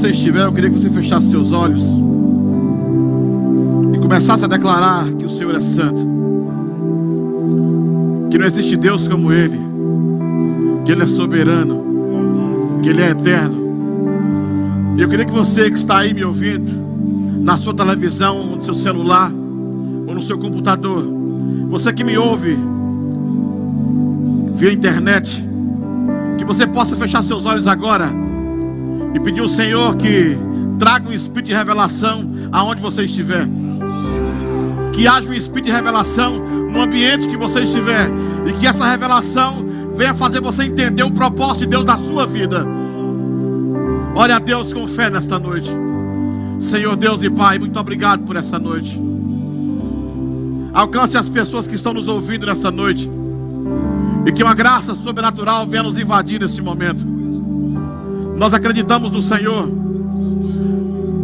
você 0.00 0.10
estiver, 0.12 0.44
eu 0.44 0.52
queria 0.52 0.70
que 0.70 0.78
você 0.78 0.88
fechasse 0.88 1.28
seus 1.28 1.52
olhos 1.52 1.94
e 3.92 3.98
começasse 3.98 4.42
a 4.42 4.48
declarar 4.48 5.04
que 5.12 5.26
o 5.26 5.28
Senhor 5.28 5.54
é 5.54 5.60
santo, 5.60 6.08
que 8.30 8.38
não 8.38 8.46
existe 8.46 8.78
Deus 8.78 9.06
como 9.06 9.30
Ele, 9.30 9.60
que 10.86 10.92
Ele 10.92 11.02
é 11.02 11.06
soberano, 11.06 12.80
que 12.82 12.88
Ele 12.88 13.02
é 13.02 13.10
eterno. 13.10 13.60
E 14.96 15.02
eu 15.02 15.08
queria 15.10 15.26
que 15.26 15.32
você 15.32 15.70
que 15.70 15.76
está 15.76 15.98
aí 15.98 16.14
me 16.14 16.24
ouvindo, 16.24 16.72
na 17.42 17.58
sua 17.58 17.74
televisão, 17.74 18.56
no 18.56 18.64
seu 18.64 18.72
celular 18.72 19.30
ou 19.30 20.14
no 20.14 20.22
seu 20.22 20.38
computador, 20.38 21.04
você 21.68 21.92
que 21.92 22.02
me 22.02 22.16
ouve 22.16 22.58
via 24.54 24.72
internet, 24.72 25.44
que 26.38 26.44
você 26.46 26.66
possa 26.66 26.96
fechar 26.96 27.22
seus 27.22 27.44
olhos 27.44 27.66
agora 27.66 28.29
e 29.14 29.20
pedir 29.20 29.40
ao 29.40 29.48
Senhor 29.48 29.96
que 29.96 30.36
traga 30.78 31.08
um 31.08 31.12
espírito 31.12 31.48
de 31.48 31.54
revelação 31.54 32.30
aonde 32.52 32.80
você 32.80 33.04
estiver. 33.04 33.46
Que 34.92 35.06
haja 35.06 35.28
um 35.28 35.34
espírito 35.34 35.66
de 35.66 35.72
revelação 35.72 36.38
no 36.38 36.80
ambiente 36.80 37.28
que 37.28 37.36
você 37.36 37.60
estiver. 37.60 38.10
E 38.46 38.52
que 38.54 38.66
essa 38.66 38.84
revelação 38.86 39.66
venha 39.94 40.14
fazer 40.14 40.40
você 40.40 40.64
entender 40.64 41.02
o 41.02 41.10
propósito 41.10 41.60
de 41.60 41.66
Deus 41.66 41.84
na 41.84 41.96
sua 41.96 42.26
vida. 42.26 42.66
Ore 44.14 44.32
a 44.32 44.38
Deus 44.38 44.72
com 44.72 44.86
fé 44.88 45.10
nesta 45.10 45.38
noite. 45.38 45.70
Senhor 46.58 46.96
Deus 46.96 47.22
e 47.22 47.30
Pai, 47.30 47.58
muito 47.58 47.78
obrigado 47.78 48.22
por 48.24 48.36
essa 48.36 48.58
noite. 48.58 49.00
Alcance 50.72 51.18
as 51.18 51.28
pessoas 51.28 51.66
que 51.66 51.74
estão 51.74 51.92
nos 51.92 52.08
ouvindo 52.08 52.46
nesta 52.46 52.70
noite. 52.70 53.10
E 54.26 54.32
que 54.32 54.42
uma 54.42 54.54
graça 54.54 54.94
sobrenatural 54.94 55.66
venha 55.66 55.82
nos 55.82 55.98
invadir 55.98 56.40
neste 56.40 56.60
momento. 56.62 57.19
Nós 58.40 58.54
acreditamos 58.54 59.12
no 59.12 59.20
Senhor. 59.20 59.68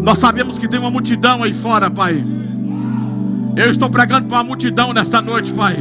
Nós 0.02 0.18
sabemos 0.18 0.58
que 0.58 0.68
tem 0.68 0.78
uma 0.78 0.90
multidão 0.90 1.42
aí 1.42 1.54
fora, 1.54 1.90
Pai. 1.90 2.22
Eu 3.56 3.70
estou 3.70 3.88
pregando 3.88 4.28
para 4.28 4.36
uma 4.36 4.44
multidão 4.44 4.92
nesta 4.92 5.22
noite, 5.22 5.50
Pai. 5.50 5.78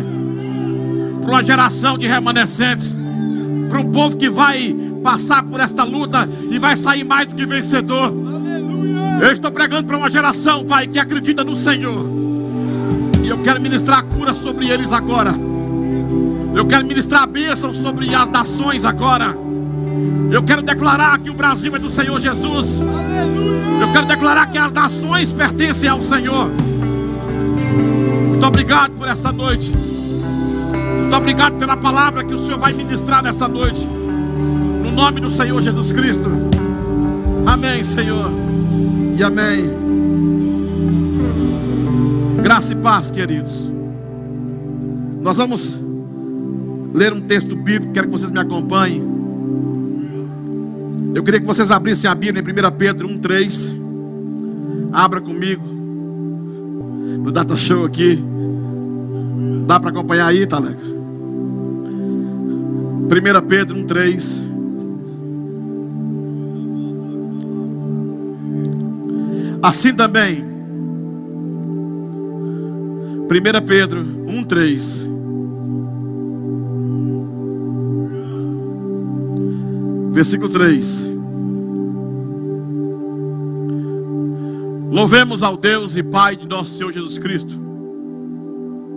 Para 1.22 1.30
uma 1.30 1.44
geração 1.44 1.98
de 1.98 2.08
remanescentes. 2.08 2.96
Para 3.68 3.82
um 3.82 3.92
povo 3.92 4.16
que 4.16 4.30
vai 4.30 4.74
passar 5.04 5.44
por 5.44 5.60
esta 5.60 5.84
luta 5.84 6.26
e 6.50 6.58
vai 6.58 6.78
sair 6.78 7.04
mais 7.04 7.28
do 7.28 7.36
que 7.36 7.46
vencedor. 7.46 8.14
Eu 9.22 9.34
estou 9.34 9.52
pregando 9.52 9.88
para 9.88 9.98
uma 9.98 10.10
geração, 10.10 10.64
Pai, 10.64 10.88
que 10.88 10.98
acredita 10.98 11.44
no 11.44 11.58
Senhor. 11.58 12.06
E 13.22 13.28
eu 13.28 13.40
quero 13.40 13.60
ministrar 13.60 14.06
cura 14.06 14.34
sobre 14.34 14.70
eles 14.70 14.94
agora. 14.94 15.36
Eu 16.56 16.66
quero 16.66 16.86
ministrar 16.86 17.24
a 17.24 17.28
bênção 17.28 17.74
sobre 17.74 18.16
as 18.16 18.30
nações 18.30 18.86
agora. 18.86 19.45
Eu 20.32 20.44
quero 20.44 20.62
declarar 20.62 21.20
que 21.20 21.30
o 21.30 21.34
Brasil 21.34 21.76
é 21.76 21.80
do 21.80 21.90
Senhor 21.90 22.20
Jesus. 22.20 22.82
Eu 23.82 23.92
quero 23.92 24.06
declarar 24.08 24.48
que 24.48 24.58
as 24.58 24.74
nações 24.74 25.32
pertencem 25.34 25.90
ao 25.90 26.02
Senhor. 26.02 26.50
Muito 28.30 28.46
obrigado 28.46 28.92
por 28.94 29.08
esta 29.08 29.32
noite. 29.32 29.72
Muito 31.00 31.16
obrigado 31.16 31.56
pela 31.56 31.78
palavra 31.78 32.24
que 32.24 32.34
o 32.34 32.40
Senhor 32.40 32.60
vai 32.60 32.74
ministrar 32.74 33.24
nesta 33.24 33.48
noite. 33.48 33.86
No 33.86 34.92
nome 34.92 35.22
do 35.22 35.30
Senhor 35.30 35.62
Jesus 35.62 35.92
Cristo. 35.92 36.30
Amém, 37.46 37.84
Senhor. 37.84 38.30
E 39.18 39.24
amém. 39.24 39.86
Graça 42.42 42.74
e 42.74 42.76
paz, 42.76 43.10
queridos. 43.10 43.70
Nós 45.22 45.38
vamos 45.38 45.82
ler 46.94 47.14
um 47.14 47.22
texto 47.22 47.56
bíblico, 47.56 47.94
quero 47.94 48.08
que 48.08 48.12
vocês 48.12 48.30
me 48.30 48.40
acompanhem. 48.40 49.15
Eu 51.16 51.24
queria 51.24 51.40
que 51.40 51.46
vocês 51.46 51.72
abrissem 51.72 52.10
a 52.10 52.14
Bíblia 52.14 52.44
em 52.44 52.46
1 52.46 52.48
Pedro 52.78 53.08
1,3. 53.08 53.74
Abra 54.92 55.22
comigo. 55.22 55.66
No 55.66 57.32
data 57.32 57.56
show 57.56 57.86
aqui. 57.86 58.22
Dá 59.66 59.80
para 59.80 59.92
acompanhar 59.92 60.28
aí, 60.28 60.46
Taleca? 60.46 60.78
1 60.78 63.08
Pedro 63.48 63.78
1,3. 63.78 64.44
Assim 69.64 69.96
também. 69.96 70.44
1 73.24 73.28
Pedro 73.66 74.04
1,3. 74.04 75.08
Versículo 80.12 80.50
3. 80.50 81.15
Louvemos 84.96 85.44
ao 85.44 85.58
Deus 85.58 85.98
e 85.98 86.02
Pai 86.02 86.38
de 86.38 86.48
nosso 86.48 86.78
Senhor 86.78 86.90
Jesus 86.90 87.20
Cristo, 87.20 87.60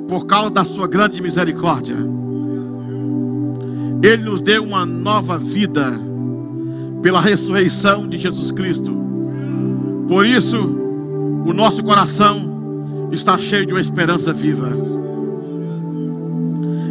por 0.06 0.26
causa 0.26 0.50
da 0.50 0.64
Sua 0.64 0.86
grande 0.86 1.20
misericórdia. 1.20 1.96
Ele 4.00 4.22
nos 4.22 4.40
deu 4.40 4.62
uma 4.62 4.86
nova 4.86 5.36
vida 5.36 5.92
pela 7.02 7.20
ressurreição 7.20 8.08
de 8.08 8.16
Jesus 8.16 8.52
Cristo. 8.52 8.96
Por 10.06 10.24
isso, 10.24 10.56
o 11.44 11.52
nosso 11.52 11.82
coração 11.82 13.08
está 13.10 13.36
cheio 13.36 13.66
de 13.66 13.74
uma 13.74 13.80
esperança 13.80 14.32
viva. 14.32 14.70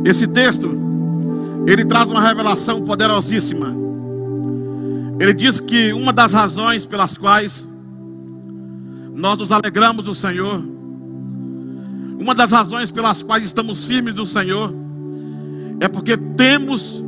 Esse 0.03 0.27
texto, 0.27 0.69
ele 1.65 1.85
traz 1.85 2.11
uma 2.11 2.19
revelação 2.19 2.81
poderosíssima 2.81 3.87
ele 5.19 5.33
diz 5.33 5.59
que 5.59 5.93
uma 5.93 6.13
das 6.13 6.33
razões 6.33 6.85
pelas 6.85 7.17
quais 7.17 7.67
nós 9.17 9.39
nos 9.39 9.51
alegramos 9.51 10.05
no 10.05 10.13
Senhor, 10.13 10.63
uma 12.19 12.35
das 12.35 12.51
razões 12.51 12.91
pelas 12.91 13.23
quais 13.23 13.43
estamos 13.43 13.83
firmes 13.83 14.13
no 14.13 14.27
Senhor, 14.27 14.71
é 15.79 15.87
porque 15.87 16.15
temos 16.15 17.03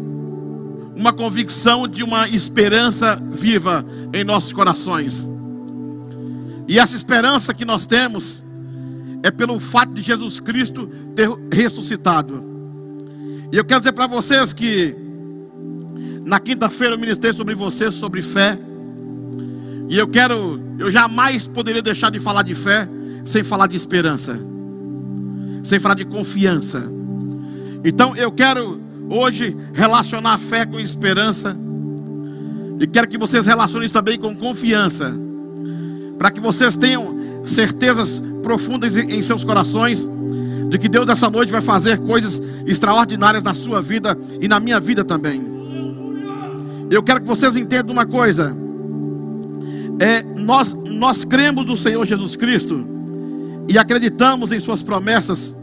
uma 0.96 1.14
convicção 1.14 1.88
de 1.88 2.04
uma 2.04 2.28
esperança 2.28 3.16
viva 3.32 3.86
em 4.12 4.24
nossos 4.24 4.52
corações. 4.52 5.26
E 6.68 6.80
essa 6.80 6.96
esperança 6.96 7.54
que 7.54 7.64
nós 7.64 7.86
temos 7.86 8.44
é 9.22 9.30
pelo 9.30 9.60
fato 9.60 9.94
de 9.94 10.02
Jesus 10.02 10.40
Cristo 10.40 10.90
ter 11.16 11.30
ressuscitado. 11.54 12.44
E 13.52 13.58
eu 13.58 13.64
quero 13.64 13.82
dizer 13.82 13.92
para 13.92 14.08
vocês 14.08 14.52
que 14.52 14.96
na 16.26 16.40
quinta-feira 16.40 16.96
eu 16.96 17.00
ministrei 17.00 17.34
sobre 17.34 17.54
você, 17.54 17.92
sobre 17.92 18.24
fé. 18.24 18.58
E 19.88 19.98
eu 19.98 20.08
quero, 20.08 20.60
eu 20.80 20.90
jamais 20.90 21.46
poderia 21.46 21.82
deixar 21.82 22.10
de 22.10 22.20
falar 22.20 22.42
de 22.42 22.56
fé 22.56 22.88
sem 23.26 23.44
falar 23.44 23.68
de 23.68 23.76
esperança, 23.76 24.40
sem 25.62 25.78
falar 25.78 25.96
de 25.96 26.06
confiança. 26.06 26.84
Então 27.84 28.16
eu 28.16 28.32
quero 28.32 28.82
hoje 29.10 29.56
relacionar 29.74 30.40
fé 30.40 30.66
com 30.66 30.80
esperança. 30.80 31.56
E 32.80 32.88
quero 32.88 33.10
que 33.10 33.18
vocês 33.18 33.46
relacionem 33.46 33.86
isso 33.86 33.94
também 33.94 34.18
com 34.18 34.34
confiança. 34.34 35.14
Para 36.18 36.32
que 36.32 36.40
vocês 36.40 36.78
tenham 36.78 37.44
certezas 37.44 38.24
profundas 38.42 38.96
em 38.96 39.22
seus 39.22 39.44
corações 39.44 40.10
de 40.70 40.78
que 40.78 40.88
Deus 40.88 41.10
essa 41.10 41.30
noite 41.30 41.52
vai 41.52 41.62
fazer 41.62 41.98
coisas 42.00 42.42
extraordinárias 42.66 43.44
na 43.44 43.54
sua 43.54 43.82
vida 43.82 44.18
e 44.40 44.48
na 44.48 44.60
minha 44.60 44.80
vida 44.80 45.04
também. 45.04 45.46
Eu 46.90 47.04
quero 47.04 47.20
que 47.20 47.28
vocês 47.28 47.58
entendam 47.58 47.92
uma 47.92 48.06
coisa. 48.06 48.56
É, 50.00 50.24
nós, 50.24 50.74
nós 50.74 51.26
cremos 51.26 51.66
no 51.66 51.76
Senhor 51.76 52.06
Jesus 52.06 52.36
Cristo 52.36 52.88
e 53.68 53.78
acreditamos 53.78 54.52
em 54.52 54.60
Suas 54.60 54.82
promessas 54.82 55.54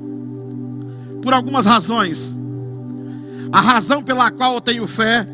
por 1.22 1.32
algumas 1.32 1.64
razões. 1.64 2.36
A 3.50 3.60
razão 3.60 4.02
pela 4.02 4.30
qual 4.30 4.54
eu 4.54 4.60
tenho 4.60 4.86
fé, 4.86 5.26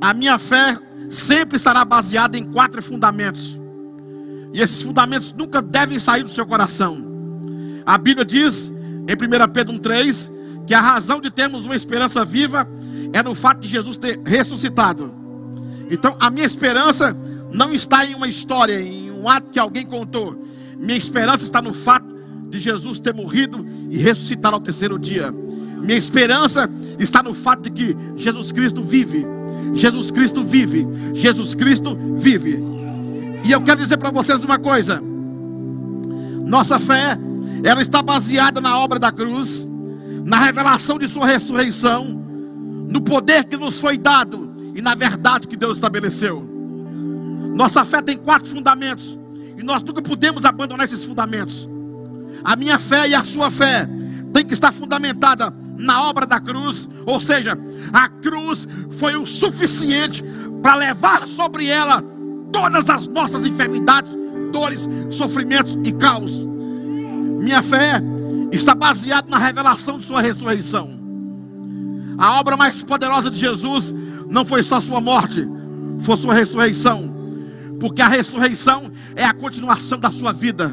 a 0.00 0.12
minha 0.12 0.38
fé 0.38 0.76
sempre 1.08 1.56
estará 1.56 1.84
baseada 1.84 2.36
em 2.36 2.44
quatro 2.44 2.82
fundamentos. 2.82 3.58
E 4.52 4.60
esses 4.60 4.82
fundamentos 4.82 5.32
nunca 5.32 5.62
devem 5.62 5.98
sair 5.98 6.22
do 6.22 6.28
seu 6.28 6.44
coração. 6.44 7.02
A 7.86 7.96
Bíblia 7.96 8.24
diz 8.24 8.68
em 9.08 9.14
1 9.14 9.52
Pedro 9.52 9.72
1,3 9.74 10.30
que 10.66 10.74
a 10.74 10.80
razão 10.80 11.20
de 11.20 11.30
termos 11.30 11.64
uma 11.64 11.74
esperança 11.74 12.24
viva 12.24 12.68
é 13.12 13.22
no 13.22 13.34
fato 13.34 13.60
de 13.60 13.68
Jesus 13.68 13.96
ter 13.96 14.20
ressuscitado. 14.24 15.10
Então, 15.90 16.16
a 16.20 16.30
minha 16.30 16.46
esperança 16.46 17.16
não 17.52 17.72
está 17.72 18.04
em 18.04 18.14
uma 18.14 18.28
história, 18.28 18.80
em 18.80 19.10
um 19.10 19.28
ato 19.28 19.50
que 19.50 19.58
alguém 19.58 19.84
contou. 19.84 20.46
Minha 20.78 20.96
esperança 20.96 21.44
está 21.44 21.60
no 21.60 21.72
fato 21.72 22.06
de 22.48 22.58
Jesus 22.58 22.98
ter 22.98 23.14
morrido 23.14 23.64
e 23.90 23.96
ressuscitar 23.96 24.52
ao 24.52 24.60
terceiro 24.60 24.98
dia. 24.98 25.30
Minha 25.30 25.96
esperança 25.96 26.70
está 26.98 27.22
no 27.22 27.34
fato 27.34 27.62
de 27.62 27.70
que 27.70 27.96
Jesus 28.16 28.52
Cristo 28.52 28.82
vive. 28.82 29.24
Jesus 29.74 30.10
Cristo 30.10 30.42
vive. 30.44 30.86
Jesus 31.14 31.54
Cristo 31.54 31.96
vive. 32.16 32.62
E 33.44 33.50
eu 33.50 33.60
quero 33.62 33.80
dizer 33.80 33.96
para 33.96 34.10
vocês 34.10 34.44
uma 34.44 34.58
coisa. 34.58 35.02
Nossa 36.46 36.78
fé, 36.78 37.18
ela 37.64 37.82
está 37.82 38.02
baseada 38.02 38.60
na 38.60 38.78
obra 38.78 38.98
da 38.98 39.10
cruz, 39.10 39.66
na 40.24 40.38
revelação 40.38 40.98
de 40.98 41.08
sua 41.08 41.26
ressurreição 41.26 42.22
no 42.92 43.00
poder 43.00 43.44
que 43.44 43.56
nos 43.56 43.80
foi 43.80 43.96
dado 43.96 44.52
e 44.74 44.82
na 44.82 44.94
verdade 44.94 45.48
que 45.48 45.56
Deus 45.56 45.78
estabeleceu. 45.78 46.51
Nossa 47.54 47.84
fé 47.84 48.00
tem 48.00 48.16
quatro 48.16 48.48
fundamentos. 48.48 49.18
E 49.56 49.62
nós 49.62 49.82
nunca 49.82 50.02
podemos 50.02 50.44
abandonar 50.44 50.84
esses 50.84 51.04
fundamentos. 51.04 51.68
A 52.44 52.56
minha 52.56 52.78
fé 52.78 53.08
e 53.08 53.14
a 53.14 53.22
sua 53.22 53.50
fé 53.50 53.88
tem 54.32 54.44
que 54.44 54.54
estar 54.54 54.72
fundamentada 54.72 55.52
na 55.76 56.08
obra 56.08 56.26
da 56.26 56.40
cruz, 56.40 56.88
ou 57.06 57.18
seja, 57.20 57.58
a 57.92 58.08
cruz 58.08 58.66
foi 58.90 59.16
o 59.16 59.26
suficiente 59.26 60.24
para 60.62 60.76
levar 60.76 61.26
sobre 61.26 61.66
ela 61.66 62.02
todas 62.52 62.88
as 62.88 63.08
nossas 63.08 63.46
enfermidades, 63.46 64.16
dores, 64.52 64.88
sofrimentos 65.10 65.76
e 65.84 65.92
caos. 65.92 66.46
Minha 67.40 67.62
fé 67.62 68.00
está 68.52 68.74
baseada 68.74 69.28
na 69.30 69.38
revelação 69.38 69.98
de 69.98 70.04
sua 70.04 70.20
ressurreição. 70.20 71.00
A 72.18 72.38
obra 72.38 72.56
mais 72.56 72.82
poderosa 72.82 73.30
de 73.30 73.38
Jesus 73.38 73.92
não 74.28 74.44
foi 74.44 74.62
só 74.62 74.80
sua 74.80 75.00
morte, 75.00 75.48
foi 76.00 76.16
sua 76.16 76.34
ressurreição. 76.34 77.11
Porque 77.82 78.00
a 78.00 78.06
ressurreição 78.06 78.92
é 79.16 79.24
a 79.24 79.34
continuação 79.34 79.98
da 79.98 80.08
sua 80.08 80.32
vida. 80.32 80.72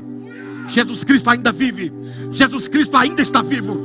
Jesus 0.68 1.04
Cristo 1.04 1.28
ainda 1.28 1.52
vive. 1.52 1.92
Jesus 2.30 2.68
Cristo 2.68 2.96
ainda 2.96 3.24
está 3.24 3.42
vivo. 3.42 3.82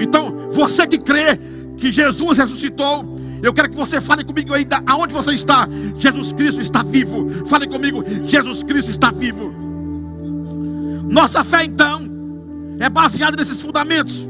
Então, 0.00 0.48
você 0.50 0.88
que 0.88 0.98
crê 0.98 1.38
que 1.76 1.92
Jesus 1.92 2.36
ressuscitou, 2.36 3.04
eu 3.44 3.54
quero 3.54 3.70
que 3.70 3.76
você 3.76 4.00
fale 4.00 4.24
comigo 4.24 4.52
aí, 4.52 4.66
aonde 4.88 5.14
você 5.14 5.34
está. 5.34 5.68
Jesus 5.98 6.32
Cristo 6.32 6.60
está 6.60 6.82
vivo. 6.82 7.46
Fale 7.46 7.68
comigo, 7.68 8.04
Jesus 8.26 8.64
Cristo 8.64 8.90
está 8.90 9.12
vivo. 9.12 9.54
Nossa 11.08 11.44
fé, 11.44 11.62
então, 11.62 12.10
é 12.80 12.88
baseada 12.90 13.36
nesses 13.36 13.62
fundamentos: 13.62 14.28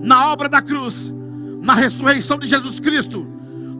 na 0.00 0.30
obra 0.30 0.48
da 0.48 0.62
cruz, 0.62 1.12
na 1.60 1.74
ressurreição 1.74 2.38
de 2.38 2.46
Jesus 2.46 2.78
Cristo, 2.78 3.26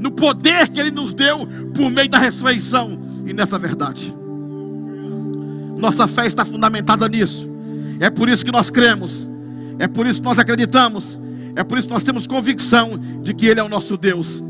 no 0.01 0.11
poder 0.11 0.67
que 0.71 0.81
Ele 0.81 0.91
nos 0.91 1.15
deu 1.15 1.47
por 1.73 1.89
meio 1.93 2.11
da 2.11 2.19
ressurreição 2.19 3.09
e 3.31 3.33
nesta 3.33 3.57
verdade. 3.59 4.15
Nossa 5.77 6.09
fé 6.09 6.27
está 6.27 6.45
fundamentada 6.45 7.09
nisso. 7.09 7.49
É 8.01 8.11
por 8.11 8.29
isso 8.29 8.45
que 8.45 8.51
nós 8.51 8.69
cremos. 8.71 9.29
É 9.79 9.87
por 9.87 10.07
isso 10.07 10.21
que 10.21 10.27
nós 10.27 10.39
acreditamos. 10.39 11.19
É 11.55 11.63
por 11.63 11.79
isso 11.79 11.87
que 11.87 11.95
nós 11.95 12.03
temos 12.03 12.27
convicção 12.27 12.99
de 13.23 13.33
que 13.33 13.47
Ele 13.47 13.61
é 13.61 13.63
o 13.63 13.69
nosso 13.69 13.97
Deus. 13.97 14.45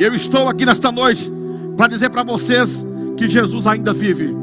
Eu 0.00 0.14
estou 0.14 0.48
aqui 0.48 0.66
nesta 0.66 0.90
noite 0.90 1.30
para 1.76 1.86
dizer 1.86 2.10
para 2.10 2.24
vocês 2.24 2.84
que 3.16 3.28
Jesus 3.28 3.66
ainda 3.66 3.92
vive. 3.92 4.34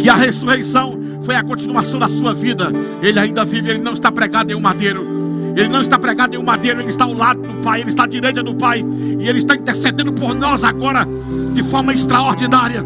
Que 0.00 0.08
a 0.08 0.14
ressurreição 0.14 0.98
foi 1.22 1.36
a 1.36 1.42
continuação 1.42 2.00
da 2.00 2.08
sua 2.08 2.32
vida. 2.32 2.72
Ele 3.02 3.18
ainda 3.18 3.44
vive, 3.44 3.68
ele 3.68 3.80
não 3.80 3.92
está 3.92 4.10
pregado 4.10 4.50
em 4.50 4.54
um 4.54 4.60
madeiro. 4.60 5.11
Ele 5.56 5.68
não 5.68 5.82
está 5.82 5.98
pregado 5.98 6.34
em 6.34 6.38
um 6.38 6.42
madeiro, 6.42 6.80
ele 6.80 6.88
está 6.88 7.04
ao 7.04 7.12
lado 7.12 7.42
do 7.42 7.62
Pai, 7.62 7.80
ele 7.80 7.90
está 7.90 8.04
à 8.04 8.06
direita 8.06 8.42
do 8.42 8.54
Pai, 8.54 8.82
e 9.18 9.28
ele 9.28 9.38
está 9.38 9.54
intercedendo 9.54 10.12
por 10.12 10.34
nós 10.34 10.64
agora 10.64 11.06
de 11.52 11.62
forma 11.62 11.92
extraordinária. 11.92 12.84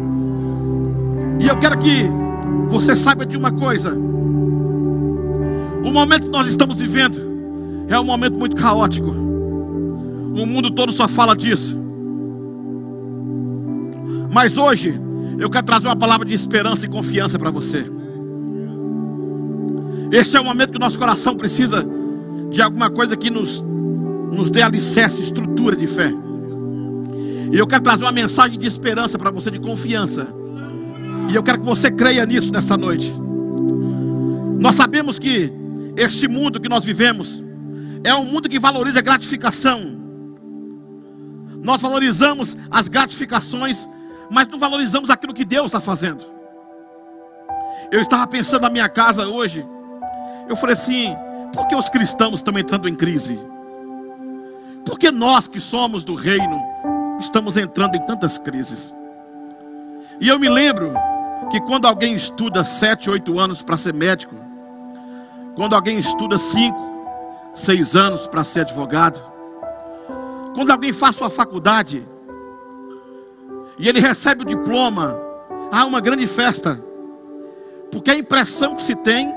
E 1.39 1.47
eu 1.47 1.57
quero 1.59 1.77
que 1.77 2.09
você 2.67 2.95
saiba 2.95 3.25
de 3.25 3.37
uma 3.37 3.51
coisa: 3.51 3.93
o 5.83 5.91
momento 5.91 6.23
que 6.23 6.31
nós 6.31 6.47
estamos 6.47 6.79
vivendo 6.79 7.21
é 7.87 7.97
um 7.99 8.03
momento 8.03 8.37
muito 8.37 8.55
caótico. 8.55 9.09
O 9.09 10.45
mundo 10.45 10.69
todo 10.71 10.91
só 10.91 11.07
fala 11.07 11.35
disso. 11.35 11.77
Mas 14.31 14.57
hoje 14.57 14.99
eu 15.39 15.49
quero 15.49 15.65
trazer 15.65 15.87
uma 15.87 15.95
palavra 15.95 16.25
de 16.25 16.33
esperança 16.33 16.85
e 16.85 16.89
confiança 16.89 17.39
para 17.39 17.49
você. 17.49 17.85
Esse 20.11 20.37
é 20.37 20.39
o 20.39 20.43
momento 20.43 20.73
que 20.73 20.79
nosso 20.79 20.99
coração 20.99 21.35
precisa 21.35 21.87
de 22.49 22.61
alguma 22.61 22.89
coisa 22.89 23.15
que 23.15 23.29
nos, 23.29 23.61
nos 24.31 24.49
dê 24.49 24.61
alicerce, 24.61 25.21
estrutura 25.21 25.75
de 25.75 25.87
fé. 25.87 26.13
E 27.51 27.57
eu 27.57 27.65
quero 27.65 27.83
trazer 27.83 28.03
uma 28.03 28.11
mensagem 28.11 28.59
de 28.59 28.67
esperança 28.67 29.17
para 29.17 29.31
você, 29.31 29.49
de 29.49 29.59
confiança. 29.59 30.27
E 31.29 31.35
eu 31.35 31.43
quero 31.43 31.59
que 31.59 31.65
você 31.65 31.89
creia 31.89 32.25
nisso 32.25 32.51
nesta 32.51 32.77
noite. 32.77 33.13
Nós 34.59 34.75
sabemos 34.75 35.19
que 35.19 35.51
este 35.95 36.27
mundo 36.27 36.59
que 36.59 36.69
nós 36.69 36.83
vivemos 36.83 37.41
é 38.03 38.13
um 38.13 38.25
mundo 38.25 38.49
que 38.49 38.59
valoriza 38.59 38.99
a 38.99 39.01
gratificação. 39.01 39.97
Nós 41.63 41.81
valorizamos 41.81 42.57
as 42.69 42.87
gratificações, 42.87 43.87
mas 44.29 44.47
não 44.47 44.59
valorizamos 44.59 45.09
aquilo 45.09 45.33
que 45.33 45.45
Deus 45.45 45.67
está 45.67 45.81
fazendo. 45.81 46.25
Eu 47.91 48.01
estava 48.01 48.27
pensando 48.27 48.61
na 48.61 48.69
minha 48.69 48.89
casa 48.89 49.27
hoje. 49.27 49.65
Eu 50.49 50.55
falei 50.55 50.73
assim: 50.73 51.15
por 51.53 51.67
que 51.67 51.75
os 51.75 51.89
cristãos 51.89 52.35
estão 52.35 52.57
entrando 52.57 52.87
em 52.87 52.95
crise? 52.95 53.39
Porque 54.85 55.11
nós 55.11 55.47
que 55.47 55.59
somos 55.59 56.03
do 56.03 56.15
reino 56.15 56.61
estamos 57.19 57.57
entrando 57.57 57.95
em 57.95 58.05
tantas 58.05 58.37
crises. 58.37 58.95
E 60.19 60.27
eu 60.27 60.39
me 60.39 60.49
lembro 60.49 60.93
que 61.49 61.59
quando 61.61 61.85
alguém 61.85 62.13
estuda 62.13 62.63
sete, 62.63 63.09
oito 63.09 63.39
anos 63.39 63.61
para 63.61 63.77
ser 63.77 63.93
médico, 63.93 64.35
quando 65.55 65.75
alguém 65.75 65.97
estuda 65.97 66.37
cinco, 66.37 66.79
seis 67.53 67.95
anos 67.95 68.27
para 68.27 68.43
ser 68.43 68.61
advogado, 68.61 69.21
quando 70.53 70.71
alguém 70.71 70.93
faz 70.93 71.15
sua 71.15 71.29
faculdade 71.29 72.07
e 73.77 73.87
ele 73.87 73.99
recebe 73.99 74.41
o 74.41 74.45
diploma, 74.45 75.19
há 75.71 75.85
uma 75.85 75.99
grande 75.99 76.25
festa, 76.25 76.81
porque 77.91 78.09
a 78.09 78.17
impressão 78.17 78.75
que 78.75 78.81
se 78.81 78.95
tem 78.95 79.33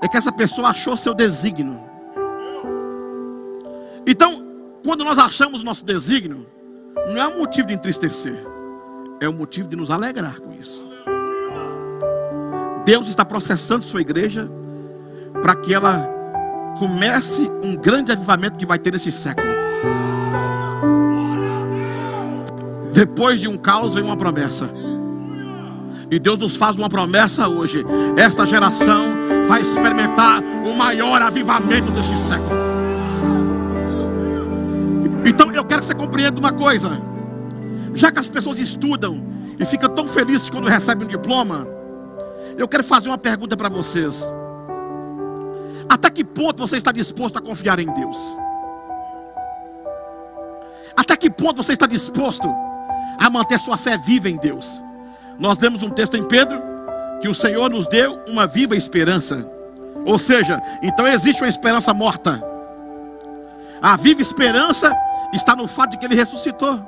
é 0.00 0.08
que 0.08 0.16
essa 0.16 0.32
pessoa 0.32 0.68
achou 0.68 0.96
seu 0.96 1.14
desígnio. 1.14 1.80
Então, 4.06 4.42
quando 4.84 5.04
nós 5.04 5.18
achamos 5.18 5.62
o 5.62 5.64
nosso 5.64 5.84
desígnio, 5.84 6.46
não 7.08 7.16
é 7.16 7.28
um 7.28 7.40
motivo 7.40 7.68
de 7.68 7.74
entristecer, 7.74 8.42
é 9.20 9.28
um 9.28 9.32
motivo 9.32 9.68
de 9.68 9.76
nos 9.76 9.90
alegrar 9.90 10.40
com 10.40 10.52
isso. 10.52 10.86
Deus 12.84 13.08
está 13.08 13.24
processando 13.24 13.84
sua 13.84 14.00
igreja 14.00 14.50
para 15.42 15.54
que 15.56 15.74
ela 15.74 16.08
comece 16.78 17.50
um 17.62 17.76
grande 17.76 18.12
avivamento 18.12 18.56
que 18.58 18.64
vai 18.64 18.78
ter 18.78 18.92
nesse 18.92 19.12
século. 19.12 19.46
Depois 22.92 23.40
de 23.40 23.48
um 23.48 23.56
caos 23.56 23.94
vem 23.94 24.02
uma 24.02 24.16
promessa. 24.16 24.70
E 26.10 26.18
Deus 26.18 26.38
nos 26.38 26.56
faz 26.56 26.76
uma 26.76 26.88
promessa 26.88 27.46
hoje. 27.48 27.84
Esta 28.16 28.46
geração 28.46 29.04
vai 29.48 29.62
experimentar 29.62 30.42
o 30.42 30.74
maior 30.74 31.22
avivamento 31.22 31.90
deste 31.90 32.16
século. 32.18 32.50
Então 35.24 35.50
eu 35.52 35.64
quero 35.64 35.80
que 35.80 35.86
você 35.86 35.94
compreenda 35.94 36.38
uma 36.38 36.52
coisa. 36.52 37.00
Já 37.94 38.12
que 38.12 38.18
as 38.18 38.28
pessoas 38.28 38.60
estudam 38.60 39.24
e 39.58 39.64
ficam 39.64 39.88
tão 39.88 40.06
felizes 40.06 40.50
quando 40.50 40.68
recebem 40.68 41.06
um 41.06 41.10
diploma, 41.10 41.66
eu 42.58 42.68
quero 42.68 42.84
fazer 42.84 43.08
uma 43.08 43.16
pergunta 43.16 43.56
para 43.56 43.70
vocês. 43.70 44.28
Até 45.88 46.10
que 46.10 46.22
ponto 46.22 46.58
você 46.58 46.76
está 46.76 46.92
disposto 46.92 47.38
a 47.38 47.40
confiar 47.40 47.78
em 47.78 47.86
Deus? 47.86 48.18
Até 50.94 51.16
que 51.16 51.30
ponto 51.30 51.62
você 51.62 51.72
está 51.72 51.86
disposto 51.86 52.46
a 53.18 53.30
manter 53.30 53.58
sua 53.58 53.78
fé 53.78 53.96
viva 53.96 54.28
em 54.28 54.36
Deus? 54.36 54.82
Nós 55.38 55.56
lemos 55.56 55.82
um 55.82 55.88
texto 55.88 56.18
em 56.18 56.24
Pedro 56.24 56.67
que 57.20 57.28
o 57.28 57.34
Senhor 57.34 57.70
nos 57.70 57.86
deu 57.86 58.20
uma 58.28 58.46
viva 58.46 58.76
esperança. 58.76 59.48
Ou 60.04 60.18
seja, 60.18 60.60
então 60.82 61.06
existe 61.06 61.42
uma 61.42 61.48
esperança 61.48 61.92
morta. 61.92 62.42
A 63.80 63.96
viva 63.96 64.20
esperança 64.20 64.96
está 65.32 65.54
no 65.54 65.66
fato 65.68 65.92
de 65.92 65.98
que 65.98 66.06
ele 66.06 66.14
ressuscitou. 66.14 66.80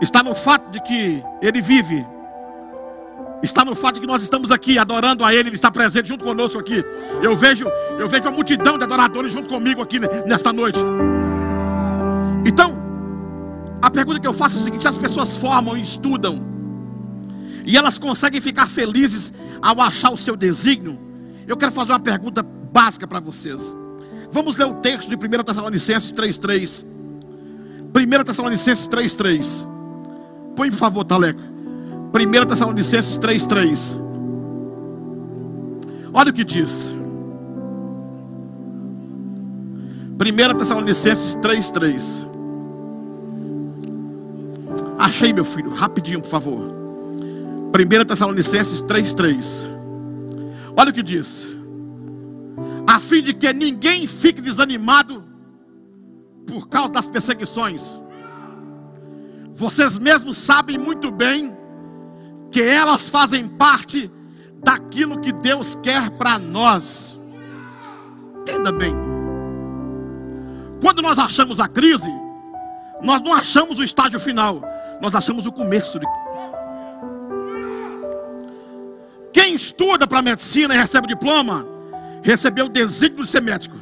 Está 0.00 0.22
no 0.22 0.34
fato 0.34 0.70
de 0.70 0.80
que 0.82 1.22
ele 1.40 1.60
vive 1.60 2.04
está 3.42 3.64
no 3.64 3.74
fato 3.74 3.96
de 3.96 4.00
que 4.02 4.06
nós 4.06 4.22
estamos 4.22 4.50
aqui 4.50 4.78
adorando 4.78 5.24
a 5.24 5.34
Ele, 5.34 5.48
Ele 5.48 5.54
está 5.54 5.70
presente 5.70 6.08
junto 6.08 6.24
conosco 6.24 6.58
aqui. 6.58 6.84
Eu 7.20 7.36
vejo, 7.36 7.66
eu 7.98 8.08
vejo 8.08 8.28
a 8.28 8.30
multidão 8.30 8.78
de 8.78 8.84
adoradores 8.84 9.32
junto 9.32 9.48
comigo 9.48 9.82
aqui 9.82 9.98
nesta 10.26 10.52
noite. 10.52 10.78
Então, 12.46 12.76
a 13.80 13.90
pergunta 13.90 14.20
que 14.20 14.26
eu 14.26 14.32
faço 14.32 14.56
é 14.56 14.60
o 14.60 14.64
seguinte: 14.64 14.86
as 14.86 14.96
pessoas 14.96 15.36
formam 15.36 15.76
e 15.76 15.80
estudam, 15.80 16.40
e 17.64 17.76
elas 17.76 17.98
conseguem 17.98 18.40
ficar 18.40 18.68
felizes 18.68 19.32
ao 19.60 19.80
achar 19.80 20.10
o 20.12 20.16
seu 20.16 20.36
desígnio. 20.36 20.98
Eu 21.46 21.56
quero 21.56 21.72
fazer 21.72 21.92
uma 21.92 22.00
pergunta 22.00 22.42
básica 22.42 23.06
para 23.06 23.20
vocês. 23.20 23.76
Vamos 24.30 24.56
ler 24.56 24.66
o 24.66 24.74
texto 24.74 25.08
de 25.08 25.14
1 25.14 25.42
Tessalonicenses 25.44 26.12
3,3. 26.12 26.84
1 27.94 28.24
Tessalonicenses 28.24 28.88
3,3. 28.88 29.66
Põe, 30.56 30.70
por 30.70 30.76
favor, 30.76 31.04
Taleco. 31.04 31.40
1 31.40 32.46
Tessalonicenses 32.46 33.18
3,3. 33.18 33.96
Olha 36.14 36.30
o 36.30 36.32
que 36.32 36.44
diz. 36.44 36.92
1 40.18 40.58
Tessalonicenses 40.58 41.34
3,3. 41.36 42.26
Achei, 44.98 45.32
meu 45.32 45.44
filho, 45.44 45.74
rapidinho, 45.74 46.20
por 46.20 46.28
favor. 46.28 46.81
1 47.72 48.04
Tessalonicenses 48.04 48.82
3,3. 48.82 49.62
Olha 50.76 50.90
o 50.90 50.92
que 50.92 51.02
diz. 51.02 51.48
A 52.86 53.00
fim 53.00 53.22
de 53.22 53.32
que 53.32 53.50
ninguém 53.52 54.06
fique 54.06 54.40
desanimado 54.40 55.24
por 56.46 56.68
causa 56.68 56.92
das 56.92 57.08
perseguições. 57.08 57.98
vocês 59.54 59.98
mesmos 59.98 60.36
sabem 60.36 60.78
muito 60.78 61.10
bem 61.10 61.56
que 62.50 62.60
elas 62.60 63.08
fazem 63.08 63.46
parte 63.46 64.10
daquilo 64.62 65.20
que 65.20 65.32
Deus 65.32 65.74
quer 65.82 66.10
para 66.10 66.38
nós. 66.38 67.18
Entenda 68.40 68.72
bem. 68.72 68.94
Quando 70.80 71.00
nós 71.00 71.18
achamos 71.18 71.60
a 71.60 71.68
crise, 71.68 72.10
nós 73.02 73.22
não 73.22 73.34
achamos 73.34 73.78
o 73.78 73.84
estágio 73.84 74.18
final, 74.20 74.62
nós 75.00 75.14
achamos 75.14 75.46
o 75.46 75.52
começo. 75.52 75.98
De... 75.98 76.06
Quem 79.42 79.56
estuda 79.56 80.06
para 80.06 80.22
medicina 80.22 80.72
e 80.72 80.78
recebe 80.78 81.04
o 81.04 81.08
diploma, 81.08 81.66
recebeu 82.22 82.66
o 82.66 82.68
desígnio 82.68 83.24
de 83.24 83.28
ser 83.28 83.42
médico. 83.42 83.76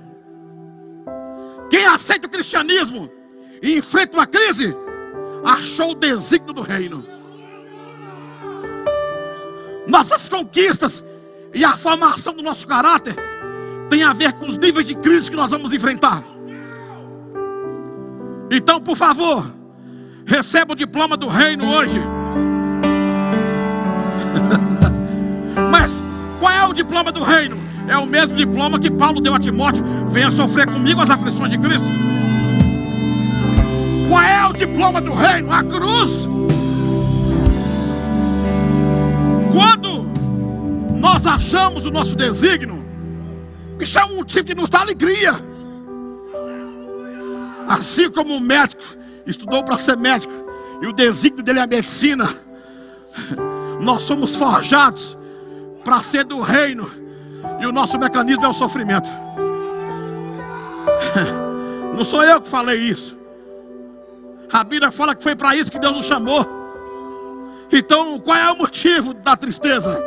Quem 1.69 1.85
aceita 1.85 2.26
o 2.26 2.31
cristianismo 2.31 3.11
e 3.62 3.76
enfrenta 3.76 4.17
uma 4.17 4.26
crise, 4.26 4.75
achou 5.45 5.90
o 5.90 5.95
desígnio 5.95 6.55
do 6.55 6.62
reino. 6.62 7.05
Nossas 9.87 10.31
conquistas 10.31 11.05
e 11.52 11.62
a 11.62 11.76
formação 11.76 12.33
do 12.33 12.43
nosso 12.43 12.67
caráter 12.67 13.14
tem 13.90 14.02
a 14.02 14.14
ver 14.14 14.33
com 14.33 14.47
os 14.47 14.57
níveis 14.57 14.87
de 14.87 14.95
crise 14.95 15.31
que 15.31 15.37
nós 15.37 15.50
vamos 15.50 15.75
enfrentar. 15.75 16.25
Então, 18.50 18.81
por 18.81 18.97
favor, 18.97 19.47
receba 20.25 20.73
o 20.73 20.76
diploma 20.76 21.19
do 21.19 21.29
reino 21.29 21.71
hoje. 21.71 22.00
O 26.71 26.75
diploma 26.75 27.11
do 27.12 27.23
reino? 27.23 27.59
É 27.89 27.97
o 27.97 28.07
mesmo 28.07 28.37
diploma 28.37 28.79
que 28.79 28.91
Paulo 28.91 29.21
deu 29.21 29.35
a 29.35 29.41
Timóteo: 29.41 29.85
venha 30.09 30.31
sofrer 30.31 30.67
comigo 30.67 31.00
as 31.00 31.11
aflições 31.11 31.50
de 31.50 31.59
Cristo. 31.59 31.87
Qual 34.09 34.23
é 34.23 34.47
o 34.47 34.53
diploma 34.53 35.00
do 35.00 35.12
reino? 35.12 35.53
A 35.53 35.62
cruz. 35.62 36.29
Quando 39.53 40.07
nós 40.99 41.27
achamos 41.27 41.85
o 41.87 41.91
nosso 41.91 42.15
desígnio, 42.15 42.85
isso 43.79 43.99
é 43.99 44.05
um 44.05 44.17
motivo 44.17 44.45
que 44.45 44.55
nos 44.55 44.71
dá 44.71 44.81
alegria. 44.81 45.35
Assim 47.69 48.11
como 48.11 48.35
o 48.35 48.41
médico 48.41 48.83
estudou 49.27 49.62
para 49.65 49.79
ser 49.79 49.97
médico 49.97 50.33
e 50.83 50.87
o 50.87 50.93
desígnio 50.93 51.43
dele 51.43 51.61
é 51.61 51.62
a 51.62 51.67
medicina, 51.67 52.29
nós 53.81 54.03
somos 54.03 54.35
forjados 54.35 55.17
para 55.84 56.02
ser 56.02 56.25
do 56.25 56.40
reino 56.40 56.90
e 57.60 57.66
o 57.66 57.72
nosso 57.72 57.99
mecanismo 57.99 58.44
é 58.44 58.49
o 58.49 58.54
sofrimento. 58.54 59.08
Não 61.94 62.04
sou 62.04 62.25
eu 62.25 62.40
que 62.40 62.49
falei 62.49 62.78
isso. 62.78 63.20
A 64.52 64.64
Bíblia 64.64 64.90
fala 64.90 65.14
que 65.14 65.22
foi 65.22 65.37
para 65.37 65.54
isso 65.54 65.70
que 65.70 65.78
Deus 65.78 65.94
nos 65.94 66.06
chamou. 66.06 66.46
Então, 67.70 68.18
qual 68.18 68.37
é 68.37 68.50
o 68.50 68.56
motivo 68.56 69.14
da 69.14 69.37
tristeza? 69.37 70.02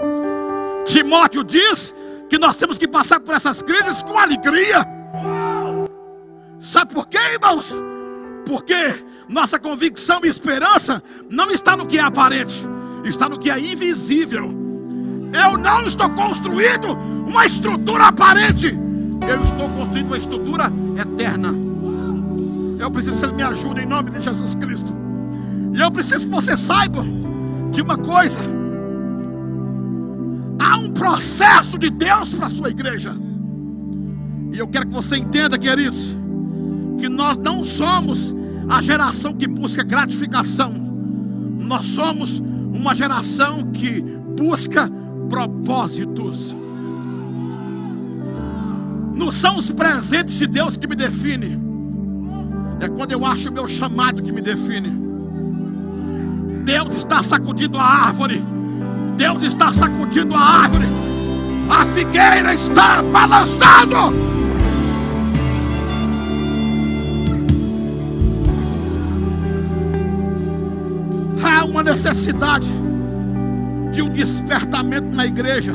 Timóteo 0.85 1.43
diz 1.43 1.93
que 2.29 2.37
nós 2.37 2.57
temos 2.57 2.77
que 2.77 2.87
passar 2.87 3.19
por 3.19 3.33
essas 3.33 3.61
crises 3.61 4.03
com 4.03 4.17
alegria. 4.17 4.85
Sabe 6.59 6.93
por 6.93 7.07
quê, 7.07 7.19
irmãos? 7.33 7.73
Porque 8.45 8.93
nossa 9.29 9.57
convicção 9.57 10.19
e 10.23 10.27
esperança 10.27 11.01
não 11.29 11.51
está 11.51 11.77
no 11.77 11.85
que 11.85 11.97
é 11.97 12.01
aparente, 12.01 12.67
está 13.05 13.29
no 13.29 13.39
que 13.39 13.49
é 13.49 13.59
invisível. 13.59 14.72
Eu 15.33 15.57
não 15.57 15.87
estou 15.87 16.09
construindo 16.11 16.93
uma 17.27 17.45
estrutura 17.45 18.07
aparente, 18.07 18.67
eu 19.27 19.41
estou 19.41 19.67
construindo 19.69 20.05
uma 20.07 20.17
estrutura 20.17 20.71
eterna. 20.99 21.49
Eu 22.79 22.91
preciso 22.91 23.17
que 23.17 23.25
vocês 23.25 23.31
me 23.31 23.43
ajudem 23.43 23.85
em 23.85 23.87
nome 23.87 24.11
de 24.11 24.21
Jesus 24.21 24.53
Cristo. 24.55 24.93
E 25.73 25.79
eu 25.79 25.91
preciso 25.91 26.27
que 26.27 26.33
você 26.33 26.55
saiba 26.55 27.03
de 27.71 27.81
uma 27.81 27.97
coisa: 27.97 28.39
há 30.59 30.77
um 30.77 30.91
processo 30.91 31.79
de 31.79 31.89
Deus 31.89 32.33
para 32.33 32.45
a 32.45 32.49
sua 32.49 32.69
igreja. 32.69 33.15
E 34.51 34.59
eu 34.59 34.67
quero 34.67 34.87
que 34.87 34.93
você 34.93 35.17
entenda, 35.17 35.57
queridos, 35.57 36.15
que 36.99 37.09
nós 37.09 37.37
não 37.37 37.65
somos 37.65 38.35
a 38.69 38.81
geração 38.81 39.33
que 39.33 39.47
busca 39.47 39.83
gratificação, 39.83 40.71
nós 41.59 41.87
somos 41.87 42.39
uma 42.39 42.93
geração 42.93 43.63
que 43.71 44.01
busca 44.01 44.89
propósitos. 45.33 46.55
Não 49.15 49.31
são 49.31 49.57
os 49.57 49.71
presentes 49.71 50.35
de 50.35 50.45
Deus 50.45 50.77
que 50.77 50.85
me 50.85 50.95
definem 50.95 51.59
é 52.79 52.87
quando 52.87 53.13
eu 53.13 53.25
acho 53.25 53.49
o 53.49 53.51
meu 53.51 53.67
chamado 53.67 54.21
que 54.21 54.31
me 54.31 54.41
define. 54.41 54.91
Deus 56.65 56.95
está 56.95 57.23
sacudindo 57.23 57.77
a 57.77 57.83
árvore. 57.83 58.43
Deus 59.17 59.41
está 59.41 59.73
sacudindo 59.73 60.35
a 60.35 60.39
árvore. 60.39 60.85
A 61.69 61.85
figueira 61.85 62.53
está 62.53 63.01
balançando. 63.01 64.33
Necessidade 71.83 72.82
de 73.93 74.01
um 74.01 74.09
despertamento 74.09 75.15
na 75.15 75.25
igreja. 75.25 75.73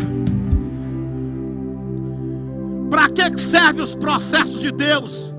Para 2.90 3.08
que 3.08 3.40
servem 3.40 3.82
os 3.82 3.94
processos 3.94 4.60
de 4.60 4.70
Deus? 4.70 5.32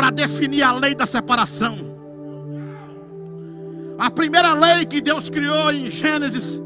para 0.00 0.10
definir 0.10 0.62
a 0.62 0.72
lei 0.72 0.94
da 0.94 1.04
separação. 1.04 1.76
A 3.98 4.10
primeira 4.10 4.54
lei 4.54 4.86
que 4.86 4.98
Deus 4.98 5.28
criou 5.28 5.70
em 5.70 5.90
Gênesis 5.90 6.58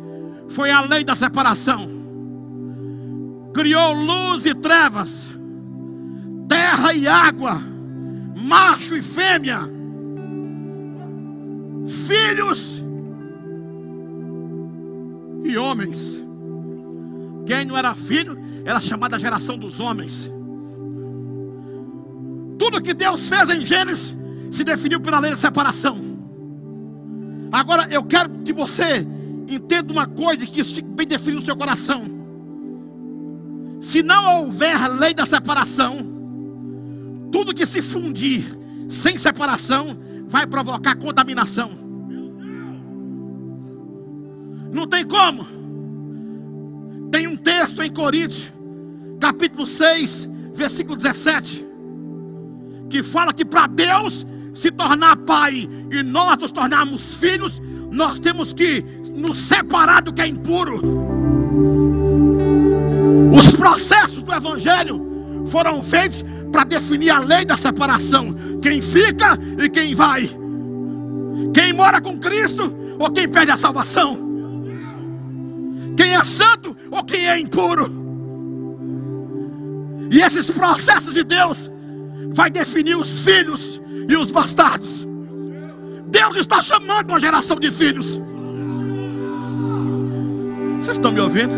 foi 0.48 0.70
a 0.70 0.82
lei 0.82 1.02
da 1.02 1.16
separação. 1.16 1.88
Criou 3.52 3.92
luz 3.92 4.46
e 4.46 4.54
trevas, 4.54 5.28
terra 6.48 6.92
e 6.92 7.08
água, 7.08 7.60
macho 8.36 8.96
e 8.96 9.02
fêmea, 9.02 9.62
filhos 12.06 12.73
e 15.44 15.56
homens. 15.56 16.20
Quem 17.46 17.64
não 17.66 17.76
era 17.76 17.94
filho 17.94 18.38
era 18.64 18.80
chamada 18.80 19.18
geração 19.18 19.58
dos 19.58 19.78
homens. 19.78 20.32
Tudo 22.58 22.80
que 22.80 22.94
Deus 22.94 23.28
fez 23.28 23.50
em 23.50 23.64
Gênesis 23.64 24.16
se 24.50 24.64
definiu 24.64 25.00
pela 25.00 25.20
lei 25.20 25.30
da 25.30 25.36
separação. 25.36 25.98
Agora 27.52 27.86
eu 27.92 28.02
quero 28.02 28.30
que 28.44 28.52
você 28.52 29.06
entenda 29.48 29.92
uma 29.92 30.06
coisa 30.06 30.46
que 30.46 30.60
isso 30.60 30.76
fique 30.76 30.88
bem 30.88 31.06
definido 31.06 31.40
no 31.40 31.44
seu 31.44 31.56
coração. 31.56 32.02
Se 33.80 34.02
não 34.02 34.40
houver 34.40 34.88
lei 34.88 35.12
da 35.12 35.26
separação, 35.26 36.14
tudo 37.30 37.52
que 37.52 37.66
se 37.66 37.82
fundir 37.82 38.46
sem 38.88 39.18
separação 39.18 39.96
vai 40.26 40.46
provocar 40.46 40.96
contaminação. 40.96 41.83
Não 44.74 44.86
tem 44.86 45.06
como. 45.06 45.46
Tem 47.10 47.26
um 47.26 47.36
texto 47.36 47.82
em 47.82 47.90
Coríntios, 47.90 48.52
capítulo 49.20 49.66
6, 49.66 50.28
versículo 50.52 50.96
17 50.96 51.64
que 52.94 53.02
fala 53.02 53.32
que 53.32 53.44
para 53.44 53.66
Deus 53.66 54.24
se 54.54 54.70
tornar 54.70 55.16
pai 55.16 55.68
e 55.90 56.02
nós 56.04 56.38
nos 56.38 56.52
tornarmos 56.52 57.16
filhos, 57.16 57.60
nós 57.90 58.20
temos 58.20 58.52
que 58.52 58.84
nos 59.16 59.36
separar 59.36 60.00
do 60.00 60.12
que 60.12 60.22
é 60.22 60.28
impuro. 60.28 60.80
Os 63.36 63.52
processos 63.52 64.22
do 64.22 64.32
Evangelho 64.32 65.44
foram 65.46 65.82
feitos 65.82 66.24
para 66.52 66.62
definir 66.62 67.10
a 67.10 67.18
lei 67.18 67.44
da 67.44 67.56
separação: 67.56 68.32
quem 68.62 68.80
fica 68.80 69.36
e 69.58 69.68
quem 69.68 69.92
vai, 69.92 70.30
quem 71.52 71.72
mora 71.72 72.00
com 72.00 72.16
Cristo 72.16 72.72
ou 72.96 73.10
quem 73.10 73.28
perde 73.28 73.50
a 73.50 73.56
salvação, 73.56 74.33
quem 75.96 76.14
é 76.14 76.24
santo 76.24 76.76
ou 76.90 77.04
quem 77.04 77.28
é 77.28 77.38
impuro. 77.38 78.04
E 80.10 80.20
esses 80.20 80.50
processos 80.50 81.14
de 81.14 81.24
Deus 81.24 81.70
vai 82.32 82.50
definir 82.50 82.96
os 82.96 83.20
filhos 83.20 83.80
e 84.08 84.16
os 84.16 84.30
bastardos. 84.30 85.06
Deus 86.06 86.36
está 86.36 86.62
chamando 86.62 87.08
uma 87.08 87.18
geração 87.18 87.58
de 87.58 87.70
filhos. 87.70 88.20
Vocês 90.80 90.96
estão 90.96 91.12
me 91.12 91.20
ouvindo? 91.20 91.54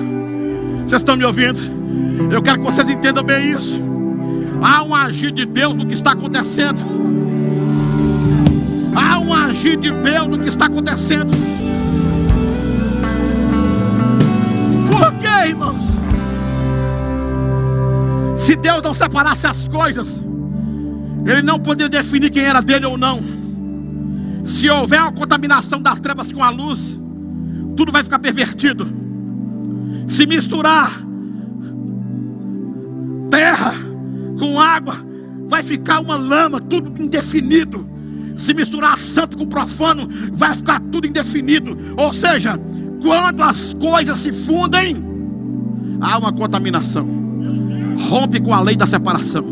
Vocês 0.86 1.02
estão 1.02 1.16
me 1.16 1.24
ouvindo? 1.24 1.60
Eu 2.32 2.40
quero 2.42 2.58
que 2.58 2.64
vocês 2.64 2.88
entendam 2.88 3.24
bem 3.24 3.52
isso. 3.52 3.78
Há 4.62 4.82
um 4.82 4.94
agir 4.94 5.32
de 5.32 5.44
Deus 5.44 5.76
no 5.76 5.86
que 5.86 5.92
está 5.92 6.12
acontecendo. 6.12 6.80
Há 8.94 9.18
um 9.18 9.34
agir 9.34 9.76
de 9.76 9.90
Deus 9.90 10.26
no 10.28 10.38
que 10.38 10.48
está 10.48 10.66
acontecendo. 10.66 11.30
Quê, 15.36 15.50
irmãos? 15.50 15.92
Se 18.36 18.56
Deus 18.56 18.82
não 18.82 18.94
separasse 18.94 19.46
as 19.46 19.68
coisas, 19.68 20.22
ele 21.26 21.42
não 21.42 21.58
poderia 21.58 21.90
definir 21.90 22.30
quem 22.30 22.42
era 22.42 22.62
dele 22.62 22.86
ou 22.86 22.96
não. 22.96 23.20
Se 24.44 24.70
houver 24.70 25.00
uma 25.00 25.12
contaminação 25.12 25.80
das 25.80 26.00
trevas 26.00 26.32
com 26.32 26.42
a 26.42 26.48
luz, 26.48 26.98
tudo 27.76 27.92
vai 27.92 28.02
ficar 28.02 28.18
pervertido. 28.18 28.88
Se 30.08 30.26
misturar 30.26 31.02
terra 33.30 33.74
com 34.38 34.58
água, 34.60 34.96
vai 35.48 35.62
ficar 35.62 36.00
uma 36.00 36.16
lama, 36.16 36.60
tudo 36.60 37.02
indefinido. 37.02 37.86
Se 38.36 38.54
misturar 38.54 38.96
santo 38.96 39.36
com 39.36 39.46
profano, 39.46 40.08
vai 40.32 40.56
ficar 40.56 40.80
tudo 40.92 41.06
indefinido. 41.06 41.76
Ou 41.96 42.12
seja, 42.12 42.58
quando 43.02 43.42
as 43.42 43.74
coisas 43.74 44.18
se 44.18 44.32
fundem, 44.32 45.05
há 46.00 46.18
uma 46.18 46.32
contaminação. 46.32 47.06
Rompe 48.08 48.40
com 48.40 48.52
a 48.52 48.60
lei 48.60 48.76
da 48.76 48.86
separação. 48.86 49.44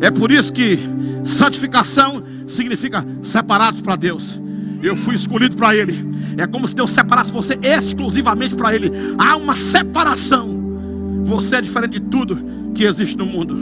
É 0.00 0.10
por 0.10 0.32
isso 0.32 0.52
que 0.52 0.78
santificação 1.24 2.22
significa 2.46 3.04
separados 3.22 3.80
para 3.80 3.96
Deus. 3.96 4.40
Eu 4.82 4.96
fui 4.96 5.14
escolhido 5.14 5.56
para 5.56 5.74
Ele. 5.76 6.12
É 6.36 6.46
como 6.46 6.66
se 6.66 6.74
Deus 6.74 6.90
separasse 6.90 7.30
você 7.30 7.58
exclusivamente 7.62 8.54
para 8.54 8.74
Ele. 8.74 8.90
Há 9.18 9.36
uma 9.36 9.54
separação. 9.54 11.22
Você 11.24 11.56
é 11.56 11.60
diferente 11.60 11.92
de 11.92 12.00
tudo 12.00 12.72
que 12.74 12.84
existe 12.84 13.16
no 13.16 13.26
mundo. 13.26 13.56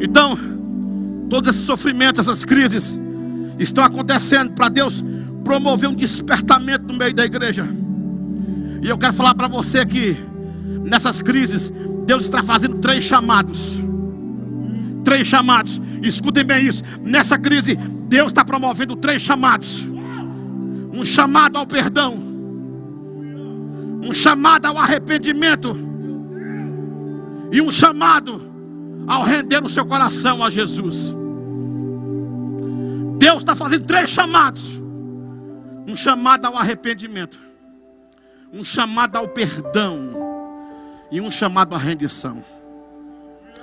Então, 0.00 0.36
todos 1.28 1.50
esses 1.50 1.62
sofrimentos, 1.62 2.20
essas 2.20 2.44
crises, 2.44 2.96
estão 3.58 3.84
acontecendo 3.84 4.52
para 4.52 4.68
Deus 4.68 5.04
promover 5.44 5.88
um 5.88 5.94
despertamento 5.94 6.86
no 6.86 6.94
meio 6.94 7.14
da 7.14 7.24
igreja. 7.24 7.68
E 8.82 8.88
eu 8.88 8.98
quero 8.98 9.12
falar 9.12 9.34
para 9.34 9.46
você 9.46 9.84
que 9.86 10.16
nessas 10.84 11.22
crises, 11.22 11.72
Deus 12.06 12.24
está 12.24 12.42
fazendo 12.42 12.78
três 12.78 13.02
chamados. 13.04 13.78
Três 15.02 15.26
chamados. 15.26 15.80
Escutem 16.02 16.44
bem 16.44 16.66
isso. 16.66 16.82
Nessa 17.02 17.38
crise, 17.38 17.74
Deus 17.74 18.28
está 18.28 18.44
promovendo 18.44 18.94
três 18.94 19.22
chamados: 19.22 19.84
um 20.92 21.04
chamado 21.04 21.58
ao 21.58 21.66
perdão, 21.66 22.14
um 24.02 24.12
chamado 24.12 24.66
ao 24.66 24.78
arrependimento 24.78 25.76
e 27.50 27.60
um 27.60 27.72
chamado 27.72 28.52
ao 29.06 29.22
render 29.22 29.62
o 29.64 29.68
seu 29.68 29.84
coração 29.86 30.44
a 30.44 30.50
Jesus. 30.50 31.14
Deus 33.18 33.38
está 33.38 33.54
fazendo 33.54 33.86
três 33.86 34.10
chamados: 34.10 34.80
um 35.88 35.96
chamado 35.96 36.46
ao 36.46 36.56
arrependimento, 36.56 37.40
um 38.52 38.64
chamado 38.64 39.16
ao 39.16 39.28
perdão 39.28 40.03
e 41.10 41.20
um 41.20 41.30
chamado 41.30 41.74
à 41.74 41.78
rendição. 41.78 42.44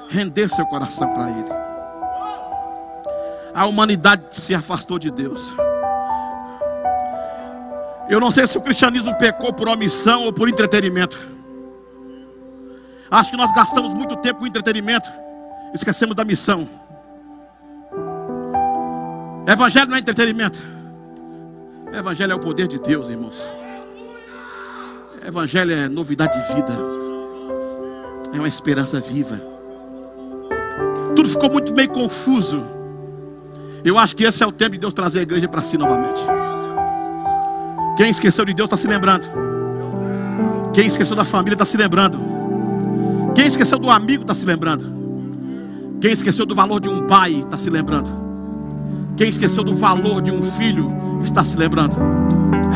Render 0.09 0.49
seu 0.49 0.65
coração 0.65 1.13
para 1.13 1.29
Ele. 1.29 1.49
A 3.53 3.65
humanidade 3.65 4.23
se 4.31 4.55
afastou 4.55 4.97
de 4.97 5.11
Deus. 5.11 5.51
Eu 8.09 8.19
não 8.19 8.31
sei 8.31 8.45
se 8.45 8.57
o 8.57 8.61
cristianismo 8.61 9.15
pecou 9.17 9.53
por 9.53 9.67
omissão 9.69 10.23
ou 10.23 10.33
por 10.33 10.49
entretenimento. 10.49 11.17
Acho 13.09 13.31
que 13.31 13.37
nós 13.37 13.51
gastamos 13.53 13.93
muito 13.93 14.15
tempo 14.17 14.39
com 14.39 14.47
entretenimento, 14.47 15.09
esquecemos 15.73 16.15
da 16.15 16.23
missão. 16.23 16.67
Evangelho 19.45 19.89
não 19.89 19.97
é 19.97 19.99
entretenimento. 19.99 20.61
Evangelho 21.93 22.31
é 22.31 22.35
o 22.35 22.39
poder 22.39 22.67
de 22.67 22.79
Deus, 22.79 23.09
irmãos. 23.09 23.45
Evangelho 25.25 25.73
é 25.73 25.89
novidade 25.89 26.39
de 26.39 26.53
vida. 26.53 27.00
É 28.33 28.37
uma 28.37 28.47
esperança 28.47 28.99
viva. 28.99 29.39
Tudo 31.15 31.29
ficou 31.29 31.51
muito 31.51 31.73
meio 31.73 31.89
confuso. 31.89 32.61
Eu 33.83 33.97
acho 33.97 34.15
que 34.15 34.23
esse 34.23 34.43
é 34.43 34.47
o 34.47 34.51
tempo 34.51 34.71
de 34.71 34.77
Deus 34.77 34.93
trazer 34.93 35.19
a 35.19 35.23
igreja 35.23 35.47
para 35.47 35.61
si 35.61 35.77
novamente. 35.77 36.21
Quem 37.97 38.09
esqueceu 38.09 38.45
de 38.45 38.53
Deus 38.53 38.67
está 38.67 38.77
se 38.77 38.87
lembrando. 38.87 39.25
Quem 40.73 40.87
esqueceu 40.87 41.15
da 41.15 41.25
família 41.25 41.55
está 41.55 41.65
se 41.65 41.75
lembrando. 41.77 42.19
Quem 43.35 43.45
esqueceu 43.45 43.77
do 43.77 43.89
amigo 43.89 44.23
está 44.23 44.33
se 44.33 44.45
lembrando. 44.45 44.85
Quem 45.99 46.11
esqueceu 46.11 46.45
do 46.45 46.55
valor 46.55 46.79
de 46.79 46.89
um 46.89 47.05
pai 47.05 47.41
está 47.41 47.57
se 47.57 47.69
lembrando. 47.69 48.09
Quem 49.17 49.29
esqueceu 49.29 49.63
do 49.63 49.75
valor 49.75 50.21
de 50.21 50.31
um 50.31 50.41
filho 50.41 50.91
está 51.21 51.43
se 51.43 51.57
lembrando. 51.57 51.95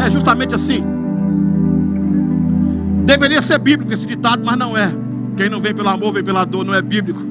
É 0.06 0.10
justamente 0.10 0.54
assim. 0.54 0.84
Deveria 3.06 3.42
ser 3.42 3.60
bíblico 3.60 3.94
esse 3.94 4.06
ditado, 4.06 4.44
mas 4.46 4.58
não 4.58 4.78
é. 4.78 5.05
Quem 5.38 5.50
não 5.50 5.60
vem 5.60 5.74
pelo 5.74 5.90
amor, 5.90 6.14
vem 6.14 6.24
pela 6.24 6.46
dor, 6.46 6.64
não 6.64 6.74
é 6.74 6.82
bíblico. 6.82 7.22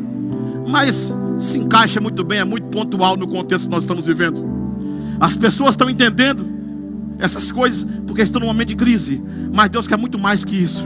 Mas 0.69 1.13
se 1.39 1.59
encaixa 1.59 2.01
muito 2.01 2.23
bem, 2.23 2.39
é 2.39 2.45
muito 2.45 2.67
pontual 2.69 3.17
no 3.17 3.27
contexto 3.27 3.67
que 3.67 3.71
nós 3.71 3.85
estamos 3.85 4.07
vivendo. 4.07 4.45
As 5.19 5.37
pessoas 5.37 5.71
estão 5.71 5.89
entendendo 5.89 6.47
essas 7.19 7.51
coisas 7.51 7.87
porque 8.07 8.23
estão 8.23 8.41
num 8.41 8.47
momento 8.47 8.69
de 8.69 8.77
crise, 8.77 9.23
mas 9.53 9.71
Deus 9.71 9.87
quer 9.87 9.97
muito 9.97 10.19
mais 10.19 10.45
que 10.45 10.57
isso. 10.57 10.85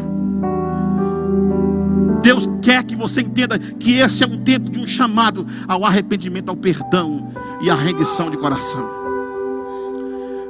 Deus 2.22 2.48
quer 2.60 2.82
que 2.84 2.94
você 2.96 3.20
entenda 3.20 3.58
que 3.58 3.94
esse 3.94 4.22
é 4.22 4.26
um 4.26 4.38
tempo 4.38 4.70
de 4.70 4.78
um 4.78 4.86
chamado 4.86 5.46
ao 5.66 5.84
arrependimento, 5.84 6.48
ao 6.48 6.56
perdão 6.56 7.32
e 7.60 7.70
à 7.70 7.74
rendição 7.74 8.30
de 8.30 8.36
coração. 8.36 8.86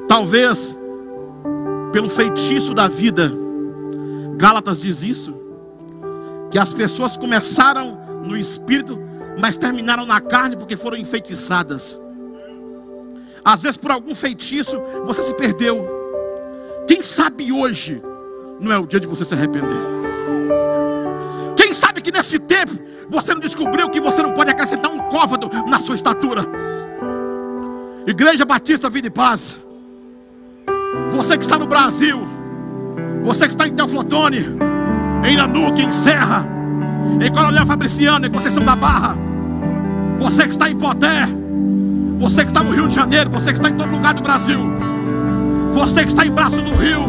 Talvez 0.08 0.76
pelo 1.92 2.08
feitiço 2.08 2.74
da 2.74 2.88
vida, 2.88 3.30
Gálatas 4.36 4.80
diz 4.80 5.02
isso, 5.02 5.34
que 6.50 6.58
as 6.58 6.72
pessoas 6.72 7.16
começaram 7.16 7.98
no 8.24 8.36
espírito, 8.36 8.98
mas 9.40 9.56
terminaram 9.56 10.06
na 10.06 10.20
carne 10.20 10.56
porque 10.56 10.76
foram 10.76 10.96
enfeitiçadas. 10.96 12.00
Às 13.44 13.62
vezes 13.62 13.76
por 13.76 13.90
algum 13.90 14.14
feitiço 14.14 14.80
você 15.06 15.22
se 15.22 15.34
perdeu. 15.34 15.86
Quem 16.86 17.02
sabe 17.02 17.52
hoje 17.52 18.02
não 18.60 18.72
é 18.72 18.78
o 18.78 18.86
dia 18.86 19.00
de 19.00 19.06
você 19.06 19.24
se 19.24 19.34
arrepender? 19.34 19.78
Quem 21.56 21.72
sabe 21.74 22.00
que 22.00 22.10
nesse 22.10 22.38
tempo 22.38 22.78
você 23.08 23.32
não 23.32 23.40
descobriu 23.40 23.90
que 23.90 24.00
você 24.00 24.22
não 24.22 24.32
pode 24.32 24.50
acrescentar 24.50 24.90
um 24.90 24.98
côvado 25.08 25.50
na 25.66 25.78
sua 25.80 25.94
estatura? 25.94 26.44
Igreja 28.06 28.44
Batista 28.44 28.88
Vida 28.88 29.06
e 29.06 29.10
Paz. 29.10 29.60
Você 31.12 31.36
que 31.36 31.44
está 31.44 31.58
no 31.58 31.66
Brasil, 31.66 32.26
você 33.22 33.46
que 33.46 33.54
está 33.54 33.68
em 33.68 33.74
Teoflotone, 33.74 34.67
em 35.24 35.36
Nanuque, 35.36 35.82
em 35.82 35.92
Serra, 35.92 36.44
em 37.20 37.32
Coronel 37.32 37.66
Fabriciano, 37.66 38.26
em 38.26 38.30
Conceição 38.30 38.64
da 38.64 38.76
Barra, 38.76 39.16
você 40.18 40.44
que 40.44 40.50
está 40.50 40.70
em 40.70 40.76
Poté, 40.76 41.28
você 42.18 42.42
que 42.42 42.50
está 42.50 42.62
no 42.62 42.72
Rio 42.72 42.88
de 42.88 42.94
Janeiro, 42.94 43.30
você 43.30 43.52
que 43.52 43.58
está 43.58 43.68
em 43.68 43.76
todo 43.76 43.90
lugar 43.90 44.14
do 44.14 44.22
Brasil, 44.22 44.60
você 45.72 46.02
que 46.02 46.08
está 46.08 46.26
em 46.26 46.30
Braço 46.30 46.60
do 46.60 46.76
Rio, 46.76 47.08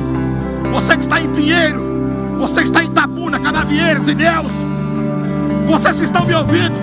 você 0.72 0.96
que 0.96 1.02
está 1.02 1.20
em 1.20 1.30
Pinheiro, 1.30 2.38
você 2.38 2.62
que 2.62 2.68
está 2.68 2.84
em 2.84 2.88
Itabuna, 2.88 3.40
Canavieiras 3.40 4.06
Deus, 4.06 4.54
vocês 5.68 5.98
que 5.98 6.06
estão 6.06 6.26
me 6.26 6.34
ouvindo, 6.34 6.76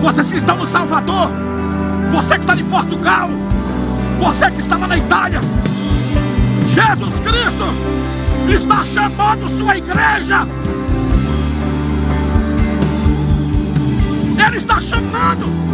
vocês 0.00 0.30
que 0.30 0.36
estão 0.38 0.56
no 0.56 0.66
Salvador, 0.66 1.30
você 2.10 2.34
que 2.34 2.40
está 2.40 2.54
em 2.56 2.64
Portugal, 2.64 3.28
você 4.18 4.50
que 4.50 4.60
está 4.60 4.76
lá 4.76 4.86
na 4.86 4.98
Itália, 4.98 5.40
Jesus 6.72 7.20
Cristo 7.20 8.23
está 8.52 8.84
chamando 8.84 9.48
sua 9.58 9.76
igreja. 9.76 10.46
Ele 14.46 14.56
está 14.56 14.80
chamando. 14.80 15.64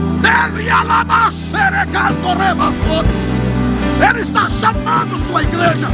Ele 4.09 4.21
está 4.21 4.49
chamando 4.51 5.19
sua 5.27 5.43
igreja. 5.43 5.89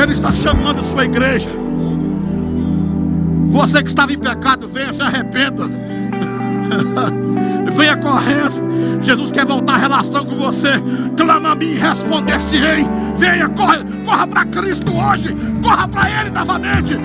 Ele 0.00 0.12
está 0.12 0.32
chamando 0.32 0.84
sua 0.84 1.04
igreja. 1.04 1.50
Você 3.48 3.82
que 3.82 3.88
estava 3.88 4.12
em 4.12 4.18
pecado, 4.18 4.68
venha 4.68 4.92
se 4.92 5.02
arrependa. 5.02 5.64
venha 7.78 7.96
correndo. 7.96 9.00
Jesus 9.00 9.30
quer 9.30 9.46
voltar 9.46 9.74
a 9.74 9.78
relação 9.78 10.26
com 10.26 10.34
você. 10.34 10.72
Clama 11.16 11.52
a 11.52 11.54
mim 11.54 11.74
responder-te-ei. 11.74 12.84
Venha, 13.16 13.48
corra, 13.50 13.84
corra 14.04 14.26
para 14.26 14.44
Cristo 14.46 14.92
hoje. 14.92 15.34
Corra 15.62 15.86
para 15.86 16.20
Ele 16.20 16.30
novamente. 16.30 16.98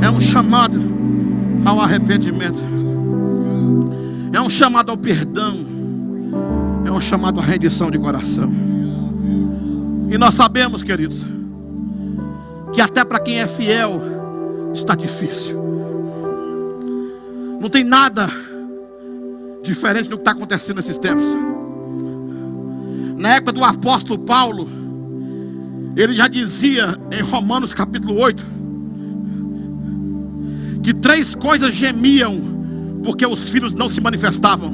É 0.00 0.10
um 0.10 0.20
chamado 0.20 0.80
ao 1.64 1.80
arrependimento. 1.80 2.60
É 4.32 4.40
um 4.40 4.48
chamado 4.48 4.90
ao 4.90 4.96
perdão. 4.96 5.58
É 6.84 6.92
um 6.92 7.00
chamado 7.00 7.40
à 7.40 7.42
rendição 7.42 7.90
de 7.90 7.98
coração. 7.98 8.52
E 10.10 10.16
nós 10.16 10.34
sabemos, 10.34 10.84
queridos, 10.84 11.24
que 12.72 12.80
até 12.80 13.04
para 13.04 13.18
quem 13.18 13.40
é 13.40 13.48
fiel 13.48 14.00
está 14.72 14.94
difícil. 14.94 15.83
Não 17.64 17.70
tem 17.70 17.82
nada 17.82 18.28
diferente 19.62 20.10
do 20.10 20.16
que 20.16 20.20
está 20.20 20.32
acontecendo 20.32 20.76
nesses 20.76 20.98
tempos. 20.98 21.24
Na 23.16 23.36
época 23.36 23.54
do 23.54 23.64
apóstolo 23.64 24.18
Paulo, 24.18 24.68
Ele 25.96 26.14
já 26.14 26.28
dizia 26.28 26.94
em 27.10 27.22
Romanos 27.22 27.72
capítulo 27.72 28.20
8 28.20 28.44
que 30.82 30.92
três 30.92 31.34
coisas 31.34 31.74
gemiam 31.74 33.00
porque 33.02 33.24
os 33.24 33.48
filhos 33.48 33.72
não 33.72 33.88
se 33.88 33.98
manifestavam. 33.98 34.70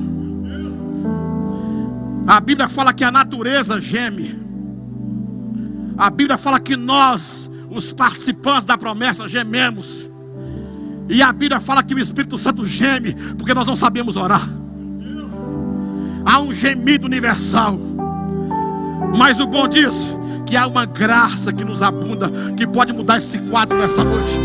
A 2.27 2.41
Bíblia 2.41 2.69
fala 2.69 2.93
que 2.93 3.05
a 3.05 3.13
natureza 3.13 3.81
geme. 3.81 4.37
A 5.97 6.11
Bíblia 6.11 6.37
fala 6.37 6.59
que 6.59 6.75
nós, 6.75 7.49
os 7.71 7.93
participantes 7.93 8.65
da 8.65 8.77
promessa, 8.77 9.29
gememos. 9.29 10.10
E 11.11 11.21
a 11.23 11.33
Bíblia 11.33 11.59
fala 11.59 11.83
que 11.83 11.93
o 11.93 11.99
Espírito 11.99 12.39
Santo 12.39 12.65
geme 12.65 13.15
porque 13.37 13.53
nós 13.53 13.67
não 13.67 13.75
sabemos 13.75 14.17
orar. 14.17 14.49
Há 16.25 16.41
um 16.41 16.55
gemido 16.55 17.07
universal. 17.07 17.77
Mas 19.19 19.41
o 19.41 19.47
bom 19.49 19.67
disso 19.67 20.21
que 20.47 20.57
há 20.57 20.69
uma 20.69 20.85
graça 20.85 21.53
que 21.53 21.65
nos 21.65 21.83
abunda, 21.83 22.31
que 22.57 22.65
pode 22.65 22.93
mudar 22.93 23.19
esse 23.19 23.39
quadro 23.39 23.77
nesta 23.77 24.05
noite. 24.05 24.39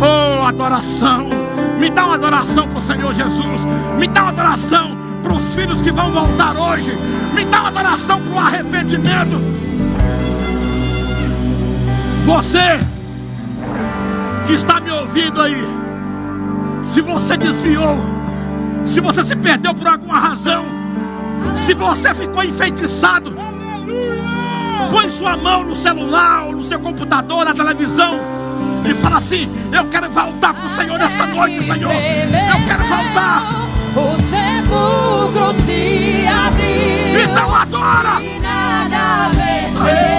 Oh, 0.00 0.46
adoração! 0.46 1.28
Me 1.78 1.90
dá 1.90 2.06
uma 2.06 2.14
adoração 2.14 2.66
para 2.66 2.78
o 2.78 2.80
Senhor 2.80 3.12
Jesus. 3.12 3.66
Me 3.98 4.08
dá 4.08 4.22
uma 4.22 4.30
adoração 4.30 4.96
para 5.22 5.34
os 5.34 5.54
filhos 5.54 5.82
que 5.82 5.92
vão 5.92 6.10
voltar 6.10 6.56
hoje. 6.56 6.92
Me 7.34 7.44
dá 7.44 7.60
uma 7.60 7.68
adoração 7.68 8.20
para 8.22 8.32
o 8.32 8.38
arrependimento. 8.38 9.40
Você 12.24 12.80
que 14.46 14.54
está 14.54 14.80
me 14.80 14.90
ouvindo 14.90 15.42
aí, 15.42 15.66
se 16.84 17.00
você 17.00 17.36
desviou, 17.36 17.98
se 18.84 19.00
você 19.00 19.22
se 19.22 19.36
perdeu 19.36 19.74
por 19.74 19.86
alguma 19.86 20.18
razão, 20.18 20.64
se 21.54 21.74
você 21.74 22.14
ficou 22.14 22.44
enfeitiçado, 22.44 23.34
Põe 24.90 25.08
sua 25.08 25.36
mão 25.36 25.64
no 25.64 25.74
celular, 25.74 26.46
ou 26.46 26.52
no 26.52 26.64
seu 26.64 26.78
computador, 26.78 27.44
na 27.44 27.54
televisão. 27.54 28.20
E 28.88 28.94
fala 28.94 29.16
assim: 29.16 29.48
Eu 29.72 29.86
quero 29.86 30.08
voltar 30.10 30.54
para 30.54 30.66
o 30.66 30.70
Senhor 30.70 30.98
nesta 30.98 31.26
noite, 31.26 31.62
Senhor. 31.62 31.92
Eu 31.92 32.66
quero 32.66 32.84
voltar. 32.84 33.42
O 33.96 34.16
sepulcro 34.30 35.52
se 35.52 36.26
abriu. 36.26 37.24
Então 37.24 37.54
adora. 37.54 38.22
E 38.22 38.38
nada 38.38 39.30
vencerá. 39.30 40.15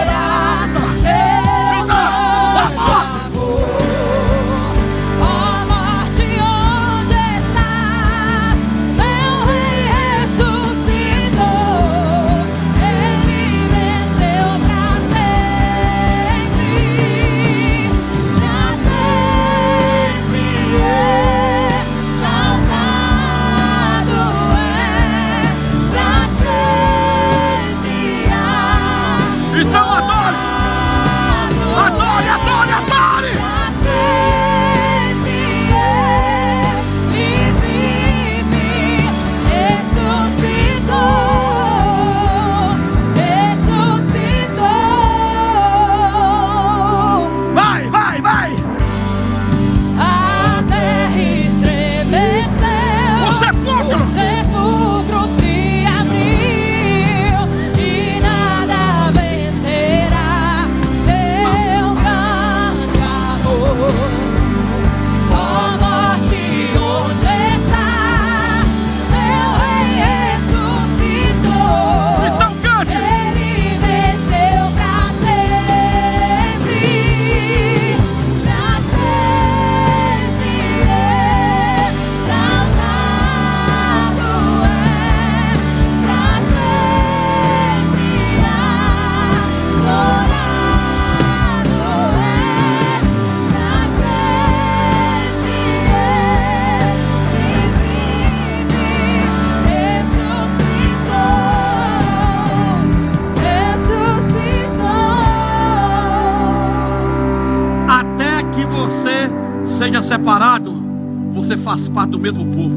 Faz 111.77 111.89
parte 111.89 112.09
do 112.09 112.19
mesmo 112.19 112.43
povo. 112.47 112.75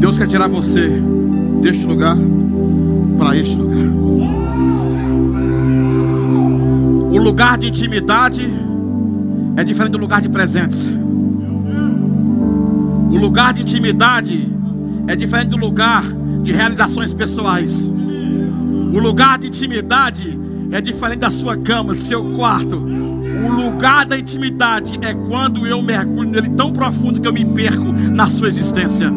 Deus 0.00 0.18
quer 0.18 0.26
tirar 0.26 0.48
você 0.48 0.90
deste 1.62 1.86
lugar 1.86 2.16
para 3.16 3.36
este 3.36 3.56
lugar. 3.56 3.86
O 7.12 7.18
lugar 7.18 7.56
de 7.56 7.68
intimidade 7.68 8.52
é 9.56 9.62
diferente 9.62 9.92
do 9.92 9.98
lugar 9.98 10.20
de 10.20 10.28
presença. 10.28 10.88
O 13.10 13.16
lugar 13.16 13.54
de 13.54 13.62
intimidade 13.62 14.52
é 15.06 15.14
diferente 15.14 15.50
do 15.50 15.56
lugar 15.56 16.02
de 16.42 16.50
realizações 16.50 17.14
pessoais. 17.14 17.86
O 18.92 18.98
lugar 18.98 19.38
de 19.38 19.46
intimidade 19.46 20.36
é 20.72 20.80
diferente 20.80 21.20
da 21.20 21.30
sua 21.30 21.56
cama, 21.56 21.94
do 21.94 22.00
seu 22.00 22.24
quarto. 22.34 23.03
O 23.44 23.52
lugar 23.52 24.06
da 24.06 24.18
intimidade 24.18 24.98
é 25.02 25.12
quando 25.12 25.66
eu 25.66 25.82
mergulho 25.82 26.30
nele 26.30 26.48
tão 26.50 26.72
profundo 26.72 27.20
que 27.20 27.28
eu 27.28 27.32
me 27.32 27.44
perco 27.44 27.92
na 27.92 28.30
sua 28.30 28.48
existência. 28.48 29.12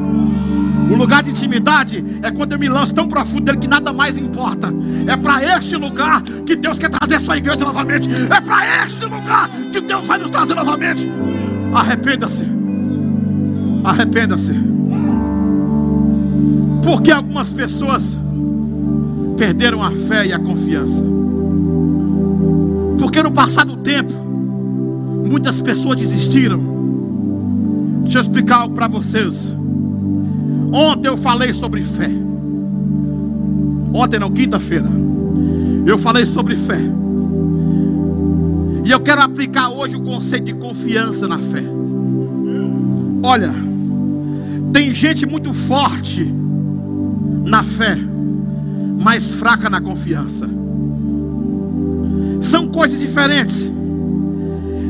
O 0.89 0.95
lugar 0.95 1.23
de 1.23 1.31
intimidade 1.31 2.03
é 2.21 2.31
quando 2.31 2.53
eu 2.53 2.59
me 2.59 2.67
lanço 2.67 2.93
tão 2.93 3.07
profundo 3.07 3.45
nele 3.45 3.57
que 3.57 3.67
nada 3.67 3.91
mais 3.91 4.17
importa. 4.17 4.73
É 5.05 5.15
para 5.15 5.57
este 5.57 5.75
lugar 5.75 6.21
que 6.21 6.55
Deus 6.55 6.77
quer 6.77 6.89
trazer 6.89 7.19
sua 7.19 7.37
igreja 7.37 7.63
novamente. 7.63 8.09
É 8.09 8.41
para 8.41 8.85
este 8.85 9.05
lugar 9.05 9.49
que 9.71 9.81
Deus 9.81 10.05
vai 10.05 10.17
nos 10.17 10.29
trazer 10.29 10.55
novamente. 10.55 11.09
Arrependa-se. 11.73 12.45
Arrependa-se. 13.83 14.53
Porque 16.83 17.11
algumas 17.11 17.51
pessoas 17.51 18.17
perderam 19.37 19.83
a 19.83 19.91
fé 19.91 20.25
e 20.27 20.33
a 20.33 20.39
confiança. 20.39 21.16
Porque 23.17 23.29
no 23.29 23.33
passado 23.33 23.75
tempo, 23.77 24.13
muitas 25.27 25.59
pessoas 25.59 25.97
desistiram. 25.97 26.59
Deixa 28.03 28.19
eu 28.19 28.21
explicar 28.21 28.57
algo 28.57 28.75
para 28.75 28.87
vocês. 28.87 29.51
Ontem 30.71 31.07
eu 31.07 31.17
falei 31.17 31.51
sobre 31.51 31.81
fé. 31.81 32.11
Ontem 33.91 34.19
não, 34.19 34.29
quinta-feira. 34.29 34.87
Eu 35.83 35.97
falei 35.97 36.27
sobre 36.27 36.55
fé. 36.57 36.79
E 38.85 38.91
eu 38.91 38.99
quero 38.99 39.23
aplicar 39.23 39.69
hoje 39.69 39.95
o 39.95 40.01
conceito 40.01 40.45
de 40.45 40.53
confiança 40.53 41.27
na 41.27 41.39
fé. 41.39 41.63
Olha, 43.23 43.51
tem 44.71 44.93
gente 44.93 45.25
muito 45.25 45.51
forte 45.55 46.23
na 47.43 47.63
fé, 47.63 47.97
mas 49.01 49.33
fraca 49.33 49.71
na 49.71 49.81
confiança. 49.81 50.56
São 52.41 52.67
coisas 52.67 52.99
diferentes. 52.99 53.69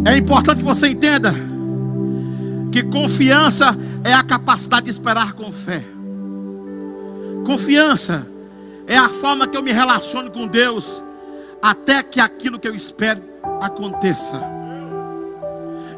É 0.06 0.18
importante 0.18 0.60
que 0.60 0.64
você 0.64 0.88
entenda 0.88 1.34
que 2.72 2.84
confiança 2.84 3.78
é 4.04 4.14
a 4.14 4.24
capacidade 4.24 4.86
de 4.86 4.92
esperar 4.92 5.34
com 5.34 5.52
fé. 5.52 5.84
Confiança 7.46 8.28
é 8.86 8.98
a 8.98 9.10
forma 9.10 9.48
que 9.48 9.58
eu 9.58 9.64
me 9.64 9.72
relaciono 9.72 10.32
com 10.32 10.48
Deus 10.48 11.04
até 11.62 12.04
que 12.04 12.20
aquilo 12.20 12.60
que 12.60 12.68
eu 12.68 12.76
espero 12.76 13.22
aconteça. 13.62 14.40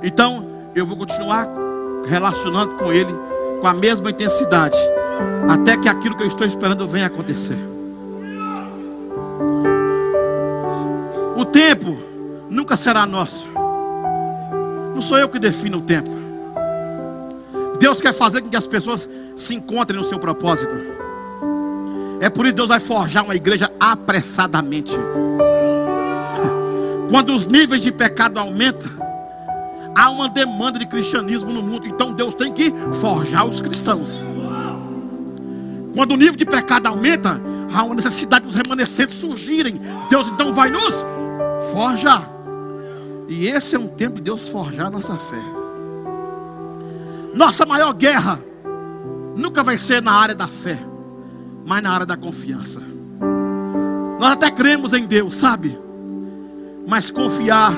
Então, 0.01 0.47
eu 0.73 0.85
vou 0.85 0.97
continuar 0.97 1.47
relacionando 2.07 2.75
com 2.75 2.93
Ele 2.93 3.13
com 3.59 3.67
a 3.67 3.73
mesma 3.73 4.09
intensidade, 4.09 4.77
até 5.49 5.75
que 5.75 5.89
aquilo 5.89 6.15
que 6.15 6.23
eu 6.23 6.27
estou 6.27 6.47
esperando 6.47 6.87
venha 6.87 7.07
acontecer. 7.07 7.57
Tempo 11.51 11.97
nunca 12.49 12.75
será 12.75 13.05
nosso. 13.05 13.47
Não 14.93 15.01
sou 15.01 15.17
eu 15.17 15.29
que 15.29 15.39
defino 15.39 15.77
o 15.77 15.81
tempo. 15.81 16.09
Deus 17.79 18.01
quer 18.01 18.13
fazer 18.13 18.41
com 18.41 18.49
que 18.49 18.57
as 18.57 18.67
pessoas 18.67 19.07
se 19.35 19.55
encontrem 19.55 19.99
no 19.99 20.05
seu 20.05 20.19
propósito. 20.19 20.75
É 22.19 22.29
por 22.29 22.45
isso 22.45 22.53
que 22.53 22.57
Deus 22.57 22.69
vai 22.69 22.79
forjar 22.79 23.23
uma 23.23 23.35
igreja 23.35 23.71
apressadamente. 23.79 24.91
Quando 27.09 27.33
os 27.33 27.45
níveis 27.45 27.81
de 27.81 27.91
pecado 27.91 28.37
aumentam, 28.37 28.89
há 29.95 30.09
uma 30.09 30.29
demanda 30.29 30.77
de 30.77 30.85
cristianismo 30.85 31.53
no 31.53 31.63
mundo. 31.63 31.87
Então 31.87 32.13
Deus 32.13 32.33
tem 32.33 32.51
que 32.51 32.73
forjar 32.99 33.45
os 33.45 33.61
cristãos. 33.61 34.21
Quando 35.93 36.11
o 36.11 36.17
nível 36.17 36.35
de 36.35 36.45
pecado 36.45 36.87
aumenta, 36.87 37.41
há 37.73 37.83
uma 37.83 37.95
necessidade 37.95 38.45
dos 38.45 38.55
remanescentes 38.55 39.17
surgirem. 39.17 39.79
Deus 40.09 40.29
então 40.29 40.53
vai 40.53 40.69
nos 40.69 41.05
forjar. 41.71 42.29
E 43.27 43.47
esse 43.47 43.75
é 43.75 43.79
um 43.79 43.87
tempo 43.87 44.15
de 44.15 44.21
Deus 44.21 44.47
forjar 44.47 44.89
nossa 44.89 45.17
fé. 45.17 45.41
Nossa 47.33 47.65
maior 47.65 47.93
guerra 47.93 48.39
nunca 49.35 49.63
vai 49.63 49.77
ser 49.77 50.01
na 50.01 50.13
área 50.13 50.35
da 50.35 50.47
fé, 50.47 50.79
mas 51.65 51.81
na 51.81 51.91
área 51.91 52.05
da 52.05 52.17
confiança. 52.17 52.81
Nós 54.19 54.33
até 54.33 54.51
cremos 54.51 54.93
em 54.93 55.05
Deus, 55.05 55.35
sabe? 55.35 55.77
Mas 56.87 57.11
confiar 57.11 57.73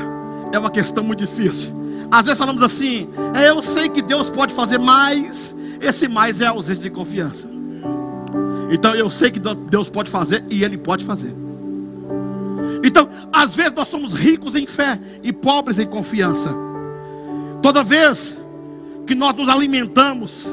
é 0.52 0.58
uma 0.58 0.70
questão 0.70 1.04
muito 1.04 1.26
difícil. 1.26 1.72
Às 2.10 2.26
vezes 2.26 2.40
falamos 2.40 2.64
assim: 2.64 3.10
é, 3.34 3.50
eu 3.50 3.62
sei 3.62 3.90
que 3.90 4.02
Deus 4.02 4.30
pode 4.30 4.54
fazer 4.54 4.78
mais, 4.78 5.56
esse 5.80 6.08
mais 6.08 6.42
é 6.42 6.48
a 6.48 6.52
ausência 6.52 6.82
de 6.82 6.90
confiança. 6.90 7.48
Então 8.72 8.96
eu 8.96 9.10
sei 9.10 9.30
que 9.30 9.40
Deus 9.40 9.90
pode 9.90 10.10
fazer 10.10 10.44
e 10.50 10.64
Ele 10.64 10.78
pode 10.78 11.06
fazer. 11.06 11.36
Então, 12.84 13.08
às 13.32 13.56
vezes 13.56 13.74
nós 13.74 13.88
somos 13.88 14.14
ricos 14.14 14.56
em 14.56 14.66
fé 14.66 15.00
e 15.22 15.32
pobres 15.32 15.80
em 15.80 15.86
confiança. 15.86 16.54
Toda 17.62 17.84
vez 17.84 18.38
que 19.06 19.14
nós 19.14 19.36
nos 19.36 19.50
alimentamos 19.50 20.48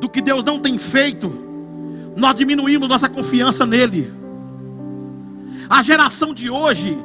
do 0.00 0.08
que 0.08 0.20
Deus 0.20 0.42
não 0.44 0.58
tem 0.58 0.78
feito, 0.78 1.30
nós 2.16 2.34
diminuímos 2.34 2.88
nossa 2.88 3.08
confiança 3.08 3.66
nele. 3.66 4.12
A 5.68 5.82
geração 5.82 6.34
de 6.34 6.50
hoje 6.50 6.96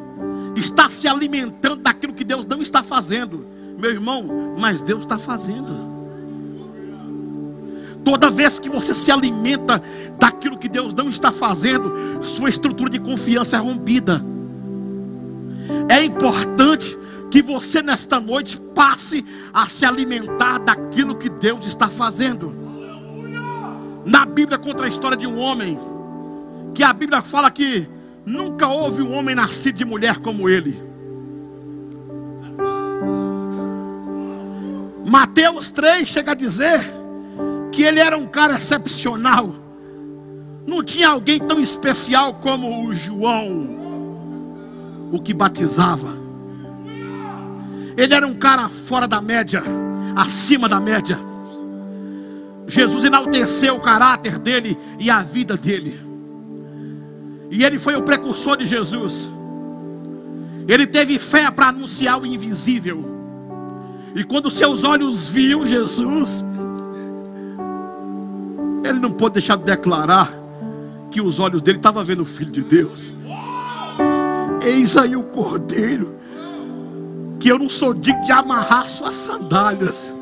está 0.55 0.89
se 0.89 1.07
alimentando 1.07 1.81
daquilo 1.83 2.13
que 2.13 2.23
Deus 2.23 2.45
não 2.45 2.61
está 2.61 2.81
fazendo, 2.81 3.45
meu 3.77 3.91
irmão, 3.91 4.55
mas 4.57 4.81
Deus 4.81 5.01
está 5.01 5.17
fazendo. 5.17 5.87
Toda 8.03 8.29
vez 8.29 8.57
que 8.57 8.69
você 8.69 8.93
se 8.93 9.11
alimenta 9.11 9.81
daquilo 10.17 10.57
que 10.57 10.69
Deus 10.69 10.93
não 10.93 11.09
está 11.09 11.31
fazendo, 11.31 11.93
sua 12.23 12.49
estrutura 12.49 12.89
de 12.89 12.99
confiança 12.99 13.57
é 13.57 13.59
rompida. 13.59 14.23
É 15.89 16.03
importante 16.03 16.97
que 17.29 17.41
você 17.41 17.81
nesta 17.81 18.19
noite 18.19 18.59
passe 18.73 19.25
a 19.53 19.67
se 19.67 19.85
alimentar 19.85 20.59
daquilo 20.59 21.15
que 21.15 21.29
Deus 21.29 21.65
está 21.65 21.87
fazendo. 21.87 22.53
Na 24.05 24.25
Bíblia 24.25 24.57
conta 24.57 24.85
a 24.85 24.87
história 24.87 25.17
de 25.17 25.27
um 25.27 25.37
homem 25.37 25.77
que 26.73 26.83
a 26.83 26.93
Bíblia 26.93 27.21
fala 27.21 27.51
que 27.51 27.87
nunca 28.25 28.67
houve 28.67 29.01
um 29.01 29.15
homem 29.17 29.35
nascido 29.35 29.75
de 29.75 29.85
mulher 29.85 30.19
como 30.19 30.47
ele. 30.47 30.79
Mateus 35.05 35.71
3 35.71 36.07
chega 36.07 36.33
a 36.33 36.35
dizer 36.35 36.81
que 37.71 37.81
ele 37.81 37.99
era 37.99 38.17
um 38.17 38.27
cara 38.27 38.55
excepcional. 38.55 39.53
Não 40.67 40.83
tinha 40.83 41.09
alguém 41.09 41.39
tão 41.39 41.59
especial 41.59 42.35
como 42.35 42.85
o 42.85 42.93
João, 42.93 43.77
o 45.11 45.19
que 45.19 45.33
batizava. 45.33 46.09
Ele 47.95 48.13
era 48.13 48.27
um 48.27 48.35
cara 48.35 48.69
fora 48.69 49.07
da 49.07 49.19
média, 49.21 49.63
acima 50.15 50.69
da 50.69 50.79
média. 50.79 51.17
Jesus 52.67 53.05
enalteceu 53.05 53.75
o 53.75 53.79
caráter 53.79 54.37
dele 54.37 54.77
e 54.99 55.09
a 55.09 55.21
vida 55.21 55.55
dele. 55.55 55.99
E 57.49 57.63
ele 57.63 57.79
foi 57.79 57.95
o 57.95 58.03
precursor 58.03 58.57
de 58.57 58.65
Jesus. 58.65 59.29
Ele 60.67 60.85
teve 60.85 61.17
fé 61.17 61.49
para 61.49 61.69
anunciar 61.69 62.21
o 62.21 62.25
invisível. 62.25 63.17
E 64.13 64.23
quando 64.23 64.51
seus 64.51 64.83
olhos 64.83 65.29
viam 65.29 65.65
Jesus, 65.65 66.43
ele 68.83 68.99
não 68.99 69.11
pôde 69.11 69.33
deixar 69.33 69.55
de 69.55 69.63
declarar 69.63 70.31
que 71.09 71.21
os 71.21 71.39
olhos 71.39 71.61
dele 71.61 71.77
estavam 71.77 72.03
vendo 72.03 72.23
o 72.23 72.25
Filho 72.25 72.51
de 72.51 72.63
Deus. 72.63 73.13
Eis 74.67 74.97
aí 74.97 75.15
o 75.15 75.23
cordeiro, 75.23 76.13
que 77.39 77.47
eu 77.47 77.57
não 77.57 77.69
sou 77.69 77.93
digno 77.93 78.21
de 78.25 78.33
amarrar 78.33 78.85
suas 78.85 79.15
sandálias. 79.15 80.13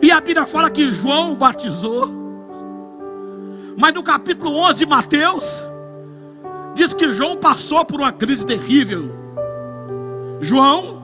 E 0.00 0.08
a 0.12 0.20
Bíblia 0.20 0.46
fala 0.46 0.70
que 0.70 0.92
João 0.92 1.32
o 1.32 1.36
batizou. 1.36 2.08
Mas 3.76 3.92
no 3.92 4.04
capítulo 4.04 4.56
11 4.56 4.78
de 4.78 4.86
Mateus, 4.86 5.60
diz 6.76 6.94
que 6.94 7.12
João 7.12 7.36
passou 7.36 7.84
por 7.84 7.98
uma 8.00 8.12
crise 8.12 8.46
terrível. 8.46 9.10
João 10.40 11.02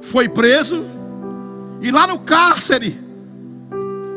foi 0.00 0.28
preso, 0.28 0.84
e 1.80 1.90
lá 1.90 2.06
no 2.06 2.20
cárcere, 2.20 2.96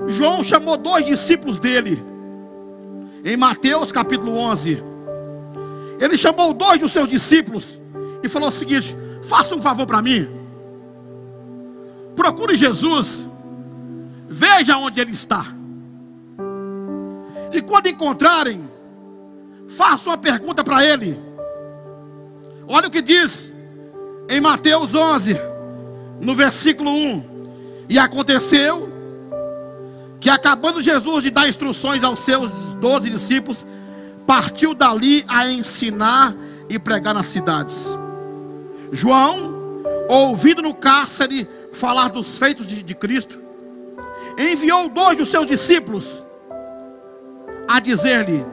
João 0.07 0.43
chamou 0.43 0.77
dois 0.77 1.07
discípulos 1.07 1.59
dele, 1.59 2.05
em 3.23 3.35
Mateus 3.35 3.91
capítulo 3.91 4.37
11. 4.37 4.94
Ele 5.99 6.17
chamou 6.17 6.53
dois 6.53 6.79
dos 6.79 6.91
seus 6.91 7.07
discípulos 7.07 7.79
e 8.21 8.29
falou 8.29 8.49
o 8.49 8.51
seguinte: 8.51 8.95
faça 9.23 9.55
um 9.55 9.61
favor 9.61 9.85
para 9.85 10.01
mim, 10.01 10.27
procure 12.15 12.55
Jesus, 12.55 13.25
veja 14.27 14.77
onde 14.77 14.99
ele 14.99 15.11
está, 15.11 15.45
e 17.51 17.61
quando 17.61 17.87
encontrarem, 17.87 18.69
faça 19.69 20.09
uma 20.09 20.17
pergunta 20.17 20.63
para 20.63 20.83
ele. 20.83 21.17
Olha 22.67 22.87
o 22.87 22.91
que 22.91 23.01
diz 23.01 23.53
em 24.27 24.41
Mateus 24.41 24.93
11, 24.95 25.39
no 26.19 26.35
versículo 26.35 26.91
1: 26.91 27.85
E 27.87 27.97
aconteceu 27.97 28.89
que, 30.19 30.29
acabando 30.29 30.81
Jesus 30.81 31.23
de 31.23 31.29
dar 31.29 31.47
instruções 31.47 32.03
aos 32.03 32.19
seus 32.19 32.51
doze 32.75 33.09
discípulos, 33.09 33.65
partiu 34.25 34.73
dali 34.73 35.23
a 35.27 35.47
ensinar 35.47 36.35
e 36.69 36.79
pregar 36.79 37.13
nas 37.13 37.27
cidades. 37.27 37.89
João, 38.91 39.83
ouvindo 40.07 40.61
no 40.61 40.73
cárcere 40.73 41.47
falar 41.71 42.09
dos 42.09 42.37
feitos 42.37 42.67
de, 42.67 42.83
de 42.83 42.95
Cristo, 42.95 43.39
enviou 44.37 44.89
dois 44.89 45.17
dos 45.17 45.29
seus 45.29 45.47
discípulos 45.47 46.25
a 47.67 47.79
dizer-lhe: 47.79 48.45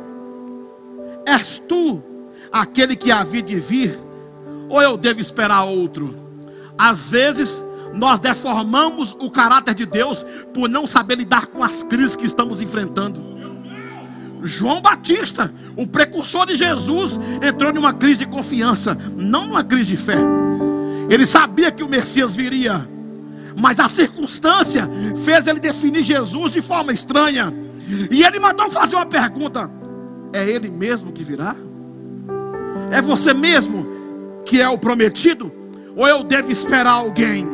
És 1.27 1.59
tu 1.59 2.03
aquele 2.51 2.97
que 2.97 3.11
havia 3.11 3.43
de 3.43 3.59
vir, 3.59 3.99
ou 4.69 4.83
eu 4.83 4.97
devo 4.97 5.21
esperar 5.21 5.65
outro? 5.65 6.15
Às 6.77 7.09
vezes, 7.09 7.63
nós 7.93 8.19
deformamos 8.19 9.17
o 9.21 9.31
caráter 9.31 9.75
de 9.75 9.87
Deus 9.87 10.25
por 10.53 10.69
não 10.69 10.87
saber 10.87 11.17
lidar 11.17 11.47
com 11.47 11.63
as 11.63 11.83
crises 11.83 12.17
que 12.17 12.27
estamos 12.27 12.61
enfrentando. 12.61 13.33
João 14.43 14.81
Batista, 14.81 15.53
o 15.77 15.87
precursor 15.87 16.47
de 16.47 16.57
Jesus, 16.57 17.19
entrou 17.43 17.73
numa 17.73 17.93
crise 17.93 18.21
de 18.21 18.27
confiança, 18.27 18.97
não 19.17 19.47
numa 19.47 19.65
crise 19.65 19.91
de 19.91 19.97
fé. 19.97 20.19
Ele 21.09 21.27
sabia 21.27 21.71
que 21.71 21.83
o 21.83 21.89
Messias 21.89 22.35
viria, 22.35 22.89
mas 23.61 23.79
a 23.79 23.89
circunstância 23.89 24.89
fez 25.25 25.47
ele 25.47 25.61
definir 25.61 26.03
Jesus 26.03 26.53
de 26.53 26.61
forma 26.61 26.93
estranha. 26.93 27.53
E 28.11 28.25
ele 28.25 28.41
mandou 28.41 28.71
fazer 28.71 28.97
uma 28.97 29.07
pergunta: 29.07 29.71
É 30.33 30.49
ele 30.49 30.71
mesmo 30.71 31.13
que 31.13 31.23
virá? 31.23 31.55
É 32.91 33.01
você 33.03 33.35
mesmo 33.35 33.87
que 34.45 34.61
é 34.61 34.69
o 34.69 34.79
prometido? 34.79 35.53
Ou 35.95 36.07
eu 36.09 36.23
devo 36.23 36.51
esperar 36.51 36.93
alguém? 36.93 37.47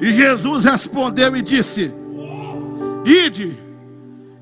E 0.00 0.12
Jesus 0.12 0.64
respondeu 0.64 1.36
e 1.36 1.42
disse: 1.42 1.92
Ide 3.04 3.63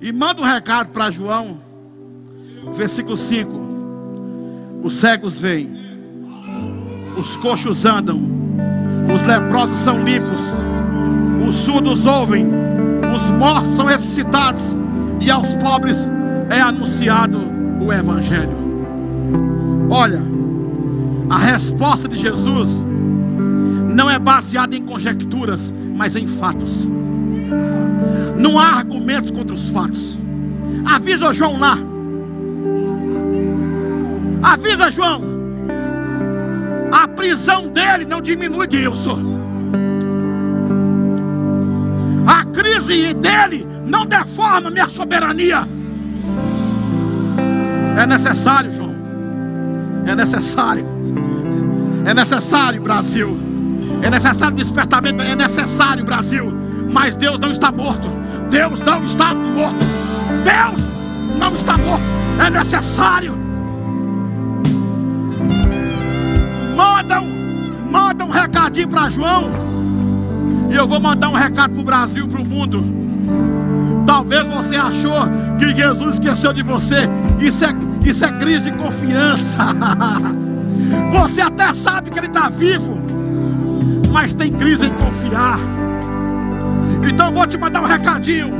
e 0.03 0.11
manda 0.11 0.43
um 0.43 0.45
recado 0.45 0.89
para 0.89 1.11
João, 1.11 1.59
versículo 2.73 3.17
5: 3.17 3.49
Os 4.83 4.97
cegos 4.97 5.39
vêm, 5.39 5.71
os 7.17 7.37
coxos 7.37 7.87
andam, 7.87 8.21
os 9.15 9.23
leprosos 9.23 9.79
são 9.79 10.03
limpos, 10.03 10.41
os 11.49 11.55
surdos 11.55 12.05
ouvem, 12.05 12.49
os 13.15 13.31
mortos 13.31 13.75
são 13.75 13.87
ressuscitados, 13.87 14.77
e 15.21 15.31
aos 15.31 15.55
pobres 15.55 16.11
é 16.51 16.61
anunciado 16.61 17.41
o 17.81 17.93
Evangelho. 17.93 18.57
Olha, 19.89 20.21
a 21.31 21.39
resposta 21.39 22.09
de 22.09 22.17
Jesus 22.17 22.83
não 23.95 24.11
é 24.11 24.19
baseada 24.19 24.75
em 24.75 24.85
conjecturas, 24.85 25.73
mas 25.95 26.17
em 26.17 26.27
fatos. 26.27 26.89
Não 28.37 28.59
há 28.59 28.67
argumentos 28.67 29.31
contra 29.31 29.55
os 29.55 29.69
fatos. 29.69 30.19
Avisa 30.85 31.33
João 31.33 31.59
lá 31.59 31.79
Avisa 34.43 34.91
João. 34.91 35.23
A 36.91 37.07
prisão 37.07 37.69
dele 37.69 38.05
não 38.05 38.21
diminui 38.21 38.67
Gilson. 38.69 39.21
A 42.27 42.45
crise 42.47 43.15
dele 43.15 43.67
não 43.87 44.05
deforma 44.05 44.69
minha 44.69 44.89
soberania. 44.89 45.67
É 47.97 48.05
necessário, 48.05 48.73
João. 48.73 48.95
É 50.07 50.15
necessário. 50.15 50.85
É 52.05 52.13
necessário, 52.13 52.83
Brasil. 52.83 53.39
É 54.03 54.11
necessário 54.11 54.57
despertamento. 54.57 55.23
É 55.23 55.37
necessário, 55.37 56.05
Brasil. 56.05 56.53
Mas 56.91 57.17
Deus 57.17 57.39
não 57.39 57.53
está 57.53 57.71
morto. 57.71 58.09
Deus 58.53 58.81
não 58.81 59.03
está 59.07 59.35
morto. 59.35 59.79
Deus 60.45 61.39
não 61.39 61.55
está 61.55 61.79
morto. 61.79 62.03
É 62.39 62.51
necessário. 62.51 63.35
Manda 66.77 67.21
um, 67.23 67.91
manda 67.91 68.25
um 68.27 68.31
recadinho 68.31 68.89
para 68.89 69.09
João. 69.09 69.51
E 70.71 70.75
eu 70.75 70.87
vou 70.87 71.01
mandar 71.01 71.31
um 71.31 71.35
recado 71.35 71.73
para 71.73 71.81
o 71.81 71.85
Brasil, 71.85 72.29
para 72.29 72.43
o 72.43 72.45
mundo. 72.45 72.85
Talvez 74.05 74.45
você 74.45 74.77
achou 74.77 75.31
que 75.59 75.75
Jesus 75.75 76.15
esqueceu 76.15 76.53
de 76.53 76.63
você. 76.63 77.09
Isso 77.41 77.65
é, 77.65 77.75
isso 78.05 78.23
é 78.23 78.33
crise 78.33 78.71
de 78.71 78.77
confiança. 78.77 79.59
Você 81.11 81.41
até 81.41 81.73
sabe 81.73 82.11
que 82.11 82.19
Ele 82.19 82.27
está 82.27 82.51
vivo, 82.51 82.99
mas 84.11 84.35
tem 84.35 84.53
crise 84.53 84.87
em 84.87 84.91
confiar. 84.91 85.59
Então 87.07 87.27
eu 87.27 87.33
vou 87.33 87.47
te 87.47 87.59
mandar 87.59 87.83
um 87.83 87.87
recadinho. 87.87 88.53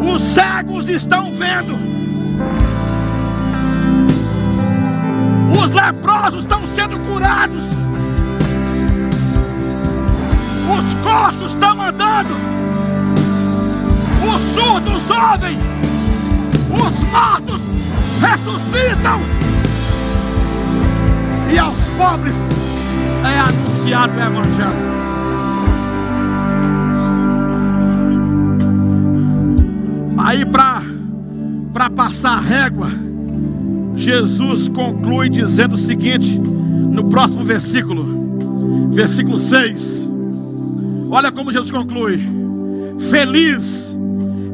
Os 0.00 0.22
cegos 0.22 0.88
estão 0.88 1.32
vendo. 1.32 1.76
Os 5.62 5.70
leprosos 5.70 6.40
estão 6.40 6.66
sendo 6.66 6.98
curados. 7.00 7.64
Os 10.78 10.94
coxos 11.02 11.52
estão 11.52 11.82
andando. 11.82 12.34
Os 14.34 14.42
surdos 14.42 15.10
ouvem. 15.10 15.58
Os 16.72 17.04
mortos 17.04 17.60
ressuscitam. 18.20 19.20
E 21.52 21.58
aos 21.58 21.88
pobres 21.88 22.46
é 23.24 23.38
anunciado 23.40 24.16
o 24.16 24.20
Evangelho. 24.20 25.09
Aí 30.22 30.44
para 30.44 31.90
passar 31.90 32.36
a 32.36 32.40
régua, 32.40 32.90
Jesus 33.94 34.68
conclui 34.68 35.30
dizendo 35.30 35.74
o 35.74 35.78
seguinte, 35.78 36.38
no 36.38 37.08
próximo 37.08 37.42
versículo, 37.42 38.90
versículo 38.90 39.38
6. 39.38 40.10
Olha 41.10 41.32
como 41.32 41.50
Jesus 41.50 41.70
conclui: 41.70 42.20
Feliz 43.10 43.96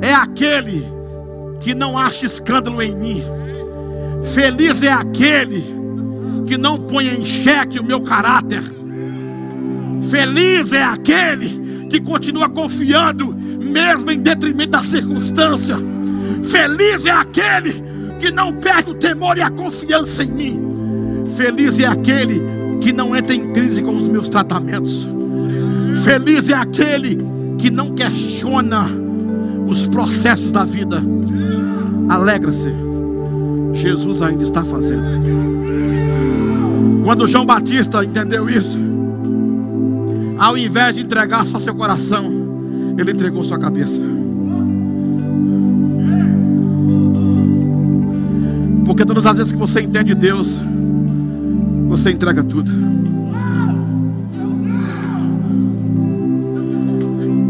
é 0.01 0.15
aquele 0.15 0.87
que 1.61 1.75
não 1.75 1.99
acha 1.99 2.27
escândalo 2.27 2.81
em 2.81 2.97
mim. 2.97 3.23
Feliz 4.35 4.83
é 4.83 4.93
aquele 4.93 5.65
que 6.47 6.57
não 6.57 6.79
põe 6.79 7.09
em 7.09 7.25
xeque 7.25 7.81
o 7.81 7.85
meu 7.85 8.01
caráter. 8.03 8.63
Feliz 10.09 10.73
é 10.73 10.85
aquele 10.85 11.87
que 11.91 12.01
continua 12.01 12.49
confiando 12.49 13.36
mesmo 13.61 14.11
em 14.11 14.21
detrimento 14.21 14.71
da 14.71 14.83
circunstância. 14.83 15.77
Feliz 16.45 17.07
é 17.07 17.11
aquele 17.11 17.83
que 18.19 18.31
não 18.31 18.53
perde 18.53 18.91
o 18.91 18.95
temor 18.95 19.37
e 19.37 19.43
a 19.43 19.51
confiança 19.51 20.25
em 20.25 20.31
mim. 20.31 21.27
Feliz 21.37 21.79
é 21.81 21.87
aquele 21.87 22.43
que 22.81 22.93
não 22.93 23.15
entra 23.15 23.35
em 23.35 23.53
crise 23.53 23.83
com 23.83 23.97
os 23.97 24.09
meus 24.09 24.29
tratamentos. 24.29 25.07
Feliz 26.03 26.49
é 26.51 26.55
aquele 26.55 27.19
que 27.59 27.71
não 27.71 27.91
questiona 27.91 28.87
os 29.67 29.87
processos 29.87 30.53
da 30.53 30.65
vida. 30.65 31.03
Alegra-se. 32.09 32.71
Jesus 33.73 34.23
ainda 34.23 34.45
está 34.45 34.65
fazendo. 34.65 35.05
Quando 37.03 37.27
João 37.27 37.45
Batista 37.45 38.05
entendeu 38.05 38.49
isso, 38.49 38.79
ao 40.39 40.57
invés 40.57 40.95
de 40.95 41.03
entregar 41.03 41.45
só 41.45 41.59
seu 41.59 41.75
coração, 41.75 42.36
ele 42.97 43.13
entregou 43.13 43.45
sua 43.45 43.59
cabeça. 43.59 44.01
Porque 48.85 49.05
todas 49.05 49.27
as 49.27 49.37
vezes 49.37 49.53
que 49.53 49.59
você 49.59 49.83
entende 49.83 50.15
Deus, 50.15 50.59
você 51.89 52.13
entrega 52.13 52.43
tudo. 52.43 52.71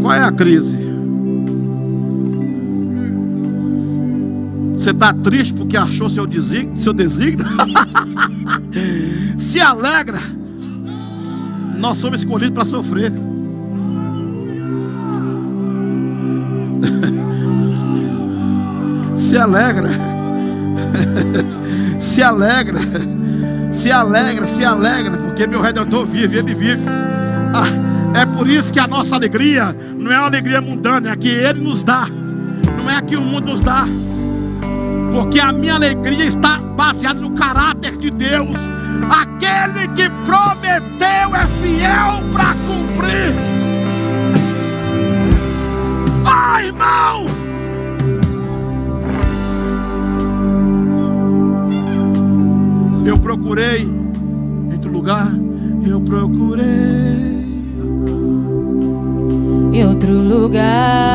Qual 0.01 0.13
é 0.13 0.23
a 0.23 0.31
crise? 0.31 0.77
Você 4.73 4.91
está 4.91 5.13
triste 5.13 5.53
porque 5.53 5.75
achou 5.75 6.09
seu 6.09 6.25
desígnio? 6.25 6.77
Seu 6.79 6.93
desígnio? 6.93 7.45
Se 9.37 9.59
alegra. 9.59 10.19
Nós 11.77 11.97
somos 11.97 12.21
escolhidos 12.21 12.53
para 12.53 12.65
sofrer. 12.65 13.11
Se 19.27 19.37
alegra, 19.37 19.89
se 21.99 22.23
alegra, 22.23 22.79
se 23.73 23.91
alegra, 23.91 24.47
se 24.47 24.63
alegra, 24.63 25.17
porque 25.17 25.45
meu 25.45 25.61
redentor 25.61 26.05
vive, 26.05 26.37
ele 26.37 26.55
vive. 26.55 26.83
Ah, 27.53 28.17
é 28.17 28.25
por 28.25 28.47
isso 28.47 28.71
que 28.71 28.79
a 28.79 28.87
nossa 28.87 29.15
alegria 29.15 29.75
não 29.97 30.09
é 30.13 30.17
uma 30.17 30.27
alegria 30.27 30.61
mundana, 30.61 31.09
é 31.09 31.11
a 31.11 31.17
que 31.17 31.27
ele 31.27 31.61
nos 31.61 31.83
dá, 31.83 32.07
não 32.77 32.89
é 32.89 32.95
a 32.95 33.01
que 33.01 33.17
o 33.17 33.21
mundo 33.21 33.47
nos 33.47 33.61
dá, 33.61 33.83
porque 35.11 35.41
a 35.41 35.51
minha 35.51 35.75
alegria 35.75 36.23
está 36.23 36.59
baseada 36.59 37.19
no 37.19 37.31
caráter 37.31 37.97
de 37.97 38.09
Deus. 38.09 38.55
Aquele 39.09 39.89
que 39.89 40.09
prometeu 40.25 41.35
é 41.35 41.45
fiel 41.61 42.23
para 42.31 42.55
cumprir. 42.65 43.35
Ah, 46.25 46.63
irmão! 46.63 47.36
Lugar, 60.47 61.06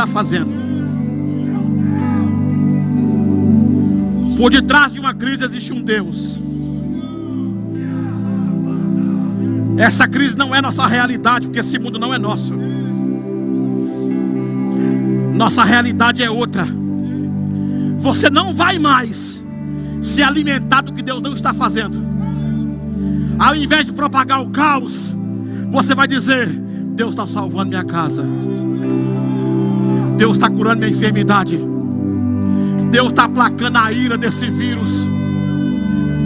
está 0.00 0.06
fazendo. 0.06 0.50
Por 4.36 4.50
detrás 4.50 4.92
de 4.92 5.00
uma 5.00 5.12
crise 5.12 5.44
existe 5.44 5.72
um 5.72 5.82
Deus. 5.82 6.38
Essa 9.76 10.08
crise 10.08 10.36
não 10.36 10.54
é 10.54 10.62
nossa 10.62 10.86
realidade, 10.86 11.46
porque 11.46 11.60
esse 11.60 11.78
mundo 11.78 11.98
não 11.98 12.14
é 12.14 12.18
nosso. 12.18 12.54
Nossa 15.34 15.64
realidade 15.64 16.22
é 16.22 16.30
outra. 16.30 16.66
Você 17.98 18.30
não 18.30 18.54
vai 18.54 18.78
mais 18.78 19.44
se 20.00 20.22
alimentar 20.22 20.80
do 20.80 20.92
que 20.92 21.02
Deus 21.02 21.20
não 21.20 21.34
está 21.34 21.52
fazendo. 21.52 21.98
Ao 23.38 23.54
invés 23.54 23.86
de 23.86 23.92
propagar 23.92 24.42
o 24.42 24.50
caos, 24.50 25.14
você 25.70 25.94
vai 25.94 26.08
dizer: 26.08 26.48
Deus 26.48 27.10
está 27.10 27.26
salvando 27.26 27.70
minha 27.70 27.84
casa. 27.84 28.24
Deus 30.20 30.36
está 30.36 30.50
curando 30.50 30.80
minha 30.80 30.90
enfermidade. 30.90 31.58
Deus 32.90 33.08
está 33.08 33.24
aplacando 33.24 33.78
a 33.78 33.90
ira 33.90 34.18
desse 34.18 34.50
vírus. 34.50 35.06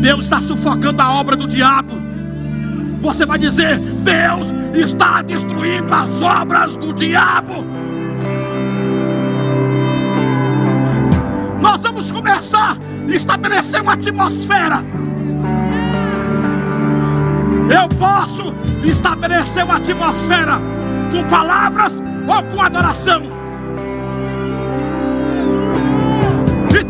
Deus 0.01 0.24
está 0.24 0.40
sufocando 0.40 1.01
a 1.01 1.12
obra 1.12 1.36
do 1.36 1.47
diabo. 1.47 1.92
Você 3.01 3.24
vai 3.24 3.38
dizer: 3.38 3.78
Deus 3.78 4.49
está 4.74 5.22
destruindo 5.22 5.95
as 5.95 6.22
obras 6.22 6.74
do 6.74 6.92
diabo. 6.92 7.64
Nós 11.61 11.80
vamos 11.80 12.11
começar 12.11 12.76
a 12.76 13.14
estabelecer 13.14 13.80
uma 13.80 13.92
atmosfera. 13.92 14.84
Eu 17.70 17.88
posso 17.97 18.53
estabelecer 18.82 19.64
uma 19.64 19.76
atmosfera 19.76 20.59
com 21.12 21.22
palavras 21.28 22.03
ou 22.26 22.42
com 22.42 22.61
adoração. 22.61 23.34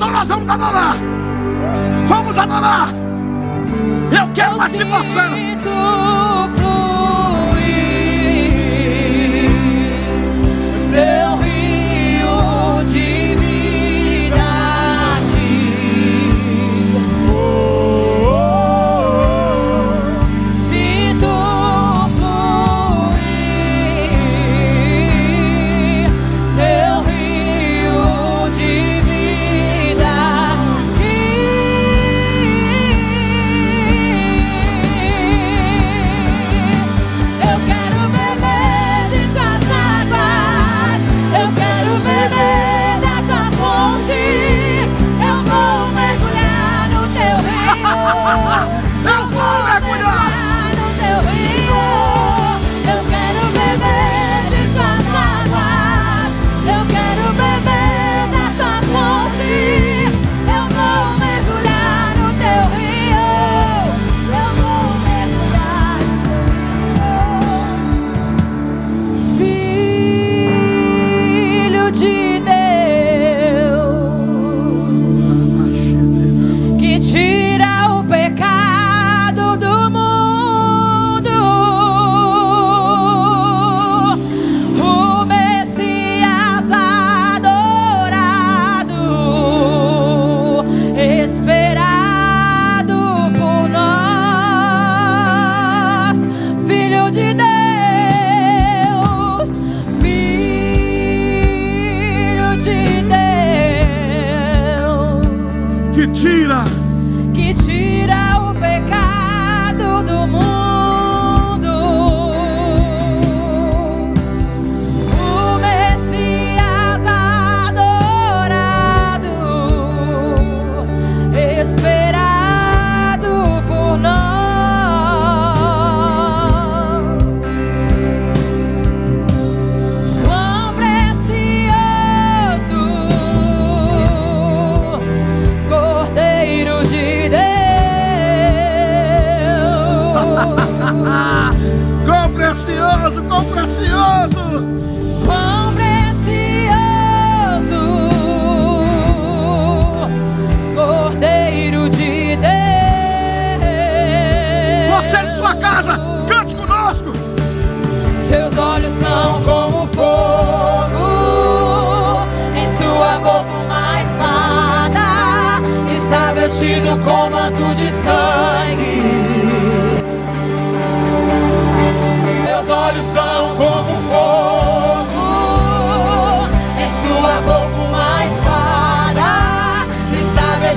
Então 0.04 0.12
nós 0.12 0.28
vamos 0.28 0.50
adorar. 0.50 0.96
Vamos 2.06 2.38
adorar. 2.38 2.88
Eu 4.12 4.32
quero 4.34 4.54
uma 4.54 4.66
atmosfera. 4.66 5.34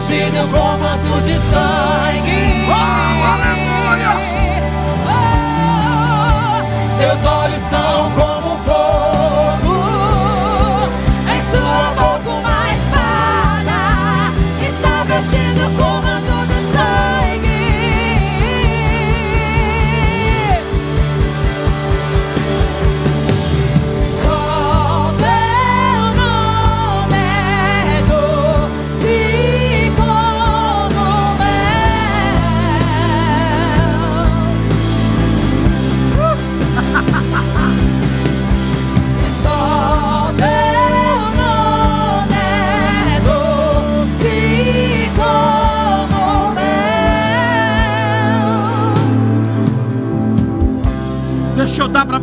Vestido 0.07 0.47
com 0.47 0.77
manto 0.77 1.21
de 1.23 1.37
sangue. 1.39 2.65
Oh, 2.69 3.23
aleluia! 3.33 4.13
Oh, 5.05 6.85
seus 6.85 7.23
olhos 7.25 7.61
são 7.61 8.11
como 8.11 8.26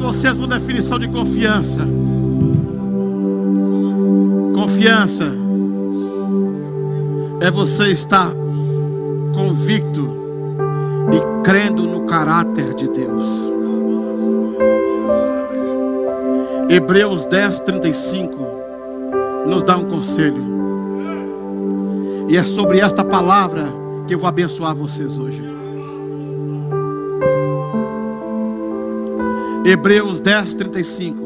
Vocês 0.05 0.35
uma 0.35 0.47
definição 0.47 0.99
de 0.99 1.09
confiança. 1.09 1.79
Confiança 4.55 5.25
é 7.41 7.51
você 7.51 7.91
estar 7.91 8.31
convicto 9.35 10.07
e 11.11 11.43
crendo 11.43 11.85
no 11.85 12.03
caráter 12.03 12.75
de 12.75 12.87
Deus. 12.91 13.43
Hebreus 16.69 17.25
10, 17.25 17.61
35 17.61 18.37
nos 19.47 19.63
dá 19.63 19.79
um 19.79 19.87
conselho. 19.87 20.45
E 22.29 22.37
é 22.37 22.43
sobre 22.43 22.81
esta 22.81 23.03
palavra 23.03 23.65
que 24.07 24.15
eu 24.15 24.19
vou 24.19 24.29
abençoar 24.29 24.75
vocês 24.75 25.17
hoje. 25.17 25.54
Hebreus 29.65 30.21
10, 30.21 30.53
35. 30.55 31.25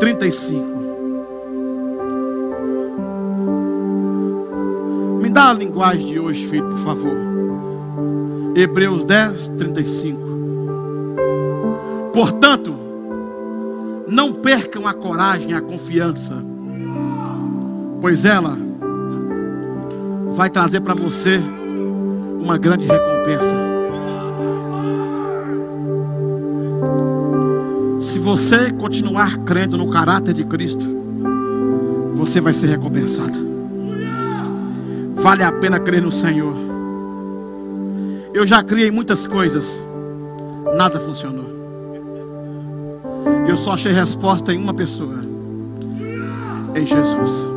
35. 0.00 0.82
Me 5.22 5.30
dá 5.30 5.50
a 5.50 5.52
linguagem 5.52 6.06
de 6.06 6.18
hoje, 6.18 6.44
filho, 6.48 6.66
por 6.66 6.78
favor. 6.78 7.16
Hebreus 8.56 9.04
10, 9.04 9.46
35. 9.56 10.20
Portanto, 12.12 12.74
não 14.08 14.32
percam 14.32 14.88
a 14.88 14.92
coragem 14.92 15.54
a 15.54 15.60
confiança, 15.60 16.44
pois 18.00 18.24
ela 18.24 18.58
vai 20.30 20.50
trazer 20.50 20.80
para 20.80 20.94
você 20.94 21.40
uma 22.40 22.58
grande 22.58 22.88
recompensa. 22.88 23.71
Você 28.22 28.70
continuar 28.70 29.36
crendo 29.38 29.76
no 29.76 29.90
caráter 29.90 30.32
de 30.32 30.44
Cristo, 30.44 30.84
você 32.14 32.40
vai 32.40 32.54
ser 32.54 32.68
recompensado. 32.68 33.36
Vale 35.16 35.42
a 35.42 35.50
pena 35.50 35.80
crer 35.80 36.00
no 36.00 36.12
Senhor. 36.12 36.54
Eu 38.32 38.46
já 38.46 38.62
criei 38.62 38.92
muitas 38.92 39.26
coisas, 39.26 39.82
nada 40.76 41.00
funcionou. 41.00 41.50
Eu 43.48 43.56
só 43.56 43.72
achei 43.72 43.92
resposta 43.92 44.52
em 44.52 44.58
uma 44.58 44.72
pessoa, 44.72 45.16
em 46.76 46.86
Jesus. 46.86 47.48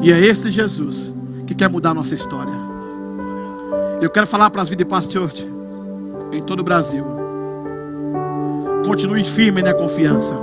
E 0.00 0.10
é 0.10 0.18
este 0.18 0.50
Jesus 0.50 1.12
que 1.46 1.54
quer 1.54 1.68
mudar 1.68 1.90
a 1.90 1.94
nossa 1.94 2.14
história. 2.14 2.54
Eu 4.00 4.08
quero 4.08 4.26
falar 4.26 4.48
para 4.48 4.62
as 4.62 4.70
vidas 4.70 4.86
de 4.86 4.90
Pastor 4.90 5.30
em 6.32 6.42
todo 6.42 6.60
o 6.60 6.64
Brasil. 6.64 7.21
Continue 8.84 9.24
firme 9.24 9.62
na 9.62 9.72
confiança. 9.72 10.34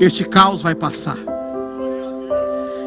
Este 0.00 0.24
caos 0.24 0.62
vai 0.62 0.74
passar. 0.74 1.16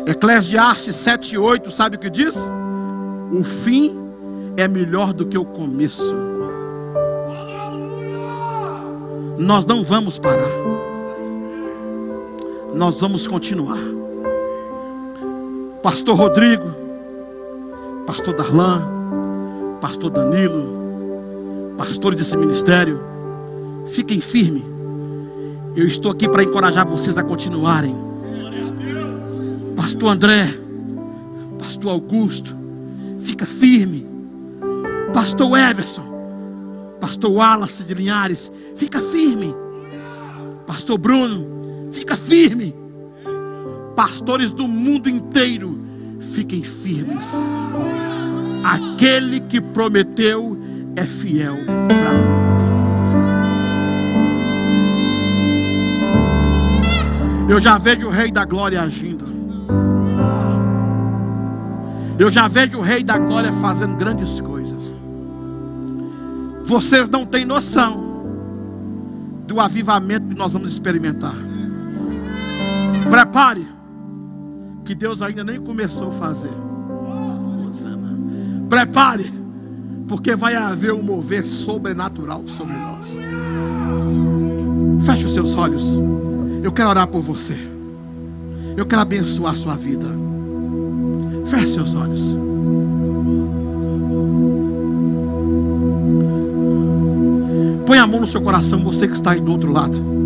Eclesiastes 0.05 0.95
7 0.95 1.35
e 1.35 1.37
8, 1.37 1.71
sabe 1.71 1.95
o 1.95 1.99
que 1.99 2.09
diz? 2.09 2.35
O 3.31 3.43
fim 3.43 3.97
é 4.55 4.67
melhor 4.67 5.13
do 5.13 5.25
que 5.25 5.37
o 5.37 5.45
começo. 5.45 6.15
Nós 9.37 9.65
não 9.65 9.83
vamos 9.83 10.17
parar. 10.17 10.51
Nós 12.73 13.01
vamos 13.01 13.27
continuar. 13.27 13.79
Pastor 15.81 16.15
Rodrigo, 16.15 16.69
Pastor 18.05 18.33
Darlan, 18.35 18.81
Pastor 19.79 20.09
Danilo, 20.09 20.76
pastores 21.77 22.17
desse 22.17 22.35
ministério, 22.35 22.99
fiquem 23.87 24.19
firmes. 24.19 24.63
Eu 25.75 25.87
estou 25.87 26.11
aqui 26.11 26.27
para 26.27 26.43
encorajar 26.43 26.87
vocês 26.87 27.17
a 27.17 27.23
continuarem. 27.23 27.95
Pastor 29.75 30.09
André, 30.09 30.49
Pastor 31.59 31.91
Augusto, 31.91 32.55
fica 33.19 33.45
firme. 33.45 34.05
Pastor 35.13 35.57
Everson, 35.57 36.03
Pastor 36.99 37.31
Wallace 37.31 37.83
de 37.83 37.93
Linhares, 37.93 38.51
fica 38.75 38.99
firme. 38.99 39.55
Pastor 40.65 40.97
Bruno, 40.97 41.89
fica 41.91 42.17
firme. 42.17 42.75
Pastores 43.95 44.51
do 44.51 44.67
mundo 44.67 45.09
inteiro, 45.09 45.79
fiquem 46.19 46.63
firmes. 46.63 47.37
Aquele 48.63 49.39
que 49.39 49.61
prometeu 49.61 50.56
é 50.99 51.05
fiel 51.05 51.57
para 51.87 52.47
Eu 57.49 57.61
já 57.61 57.77
vejo 57.77 58.07
o 58.07 58.09
Rei 58.09 58.29
da 58.29 58.43
Glória 58.43 58.81
agindo. 58.81 59.25
Eu 62.19 62.29
já 62.29 62.45
vejo 62.47 62.79
o 62.79 62.81
Rei 62.81 63.03
da 63.03 63.17
Glória 63.17 63.53
fazendo 63.53 63.95
grandes 63.95 64.41
coisas. 64.41 64.93
Vocês 66.63 67.07
não 67.09 67.25
têm 67.25 67.45
noção 67.45 68.05
do 69.47 69.61
avivamento 69.61 70.27
que 70.27 70.35
nós 70.35 70.51
vamos 70.51 70.73
experimentar. 70.73 71.35
Prepare, 73.09 73.65
que 74.83 74.93
Deus 74.93 75.21
ainda 75.21 75.45
nem 75.45 75.61
começou 75.61 76.09
a 76.09 76.11
fazer. 76.11 76.51
Prepare, 78.67 79.31
porque 80.07 80.35
vai 80.35 80.55
haver 80.55 80.93
um 80.93 81.03
mover 81.03 81.45
sobrenatural 81.45 82.43
sobre 82.47 82.73
nós. 82.73 83.17
Feche 85.05 85.25
os 85.25 85.33
seus 85.33 85.53
olhos. 85.55 85.97
Eu 86.63 86.71
quero 86.71 86.89
orar 86.89 87.07
por 87.07 87.21
você. 87.21 87.57
Eu 88.75 88.85
quero 88.85 89.01
abençoar 89.01 89.53
a 89.53 89.55
sua 89.55 89.75
vida. 89.75 90.07
Feche 91.45 91.73
seus 91.73 91.93
olhos. 91.93 92.37
Põe 97.85 97.99
a 97.99 98.07
mão 98.07 98.19
no 98.19 98.27
seu 98.27 98.41
coração, 98.41 98.79
você 98.79 99.07
que 99.07 99.13
está 99.13 99.31
aí 99.31 99.41
do 99.41 99.51
outro 99.51 99.71
lado. 99.71 100.16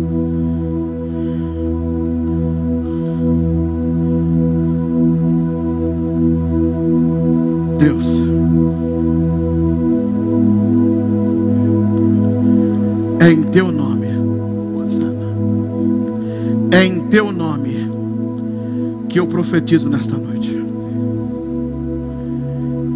Teu 17.12 17.30
nome 17.30 17.90
que 19.06 19.20
eu 19.20 19.26
profetizo 19.26 19.86
nesta 19.86 20.16
noite. 20.16 20.50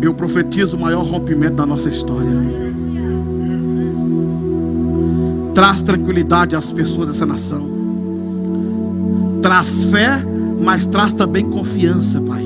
Eu 0.00 0.14
profetizo 0.14 0.74
o 0.74 0.80
maior 0.80 1.04
rompimento 1.04 1.56
da 1.56 1.66
nossa 1.66 1.90
história 1.90 2.30
traz 5.52 5.82
tranquilidade 5.82 6.56
às 6.56 6.72
pessoas 6.72 7.08
dessa 7.08 7.26
nação, 7.26 7.62
traz 9.40 9.84
fé, 9.84 10.22
mas 10.60 10.86
traz 10.86 11.14
também 11.14 11.48
confiança, 11.48 12.20
Pai. 12.20 12.44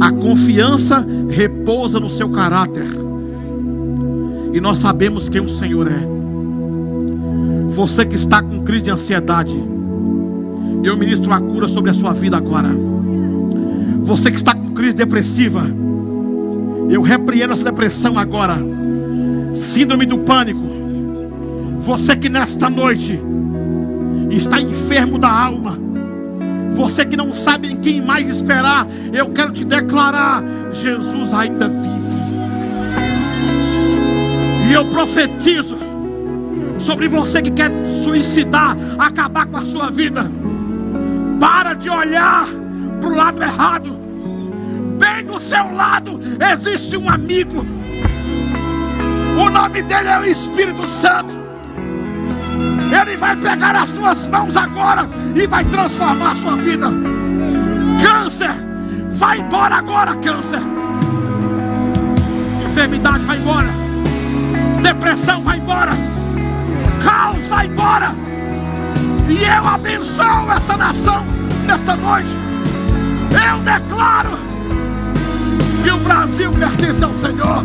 A 0.00 0.10
confiança 0.10 1.06
repousa 1.28 1.98
no 2.00 2.10
seu 2.10 2.28
caráter, 2.30 2.86
e 4.52 4.60
nós 4.60 4.78
sabemos 4.78 5.28
quem 5.28 5.40
o 5.40 5.48
Senhor 5.48 5.86
é. 5.86 6.15
Você 7.76 8.06
que 8.06 8.14
está 8.14 8.42
com 8.42 8.62
crise 8.62 8.84
de 8.84 8.90
ansiedade, 8.90 9.54
eu 10.82 10.96
ministro 10.96 11.30
a 11.30 11.38
cura 11.38 11.68
sobre 11.68 11.90
a 11.90 11.94
sua 11.94 12.14
vida 12.14 12.34
agora. 12.34 12.70
Você 14.00 14.30
que 14.30 14.38
está 14.38 14.54
com 14.54 14.72
crise 14.72 14.96
depressiva, 14.96 15.62
eu 16.88 17.02
repreendo 17.02 17.52
essa 17.52 17.64
depressão 17.64 18.18
agora 18.18 18.56
síndrome 19.52 20.06
do 20.06 20.16
pânico. 20.16 20.62
Você 21.80 22.16
que 22.16 22.30
nesta 22.30 22.70
noite 22.70 23.20
está 24.30 24.58
enfermo 24.58 25.18
da 25.18 25.30
alma. 25.30 25.78
Você 26.72 27.04
que 27.04 27.14
não 27.14 27.34
sabe 27.34 27.70
em 27.70 27.76
quem 27.76 28.00
mais 28.00 28.30
esperar, 28.30 28.88
eu 29.12 29.28
quero 29.34 29.52
te 29.52 29.66
declarar: 29.66 30.42
Jesus 30.72 31.30
ainda 31.34 31.68
vive. 31.68 32.16
E 34.70 34.72
eu 34.72 34.86
profetizo 34.86 35.85
sobre 36.86 37.08
você 37.08 37.42
que 37.42 37.50
quer 37.50 37.70
suicidar, 38.04 38.76
acabar 38.96 39.44
com 39.46 39.56
a 39.56 39.64
sua 39.64 39.90
vida. 39.90 40.30
Para 41.40 41.74
de 41.74 41.90
olhar 41.90 42.46
para 43.00 43.10
o 43.10 43.14
lado 43.14 43.42
errado. 43.42 43.96
Bem 44.96 45.24
do 45.24 45.40
seu 45.40 45.74
lado 45.74 46.20
existe 46.52 46.96
um 46.96 47.10
amigo. 47.10 47.66
O 49.36 49.50
nome 49.50 49.82
dele 49.82 50.08
é 50.08 50.20
o 50.20 50.24
Espírito 50.24 50.86
Santo. 50.86 51.36
Ele 53.00 53.16
vai 53.16 53.36
pegar 53.36 53.74
as 53.74 53.90
suas 53.90 54.28
mãos 54.28 54.56
agora 54.56 55.10
e 55.34 55.44
vai 55.44 55.64
transformar 55.64 56.30
a 56.30 56.34
sua 56.36 56.54
vida. 56.54 56.86
Câncer, 58.00 58.54
vai 59.10 59.40
embora 59.40 59.74
agora, 59.74 60.14
câncer. 60.14 60.60
Enfermidade, 62.64 63.24
vai 63.24 63.38
embora. 63.38 63.68
Depressão, 64.82 65.42
vai 65.42 65.58
embora 65.58 65.92
caos 67.06 67.46
vai 67.46 67.66
embora. 67.66 68.12
E 69.28 69.44
eu 69.44 69.68
abençoo 69.68 70.50
essa 70.50 70.76
nação 70.76 71.24
nesta 71.64 71.94
noite. 71.96 72.30
Eu 73.30 73.58
declaro 73.60 74.30
que 75.84 75.90
o 75.90 75.98
Brasil 75.98 76.50
pertence 76.50 77.04
ao 77.04 77.14
Senhor. 77.14 77.64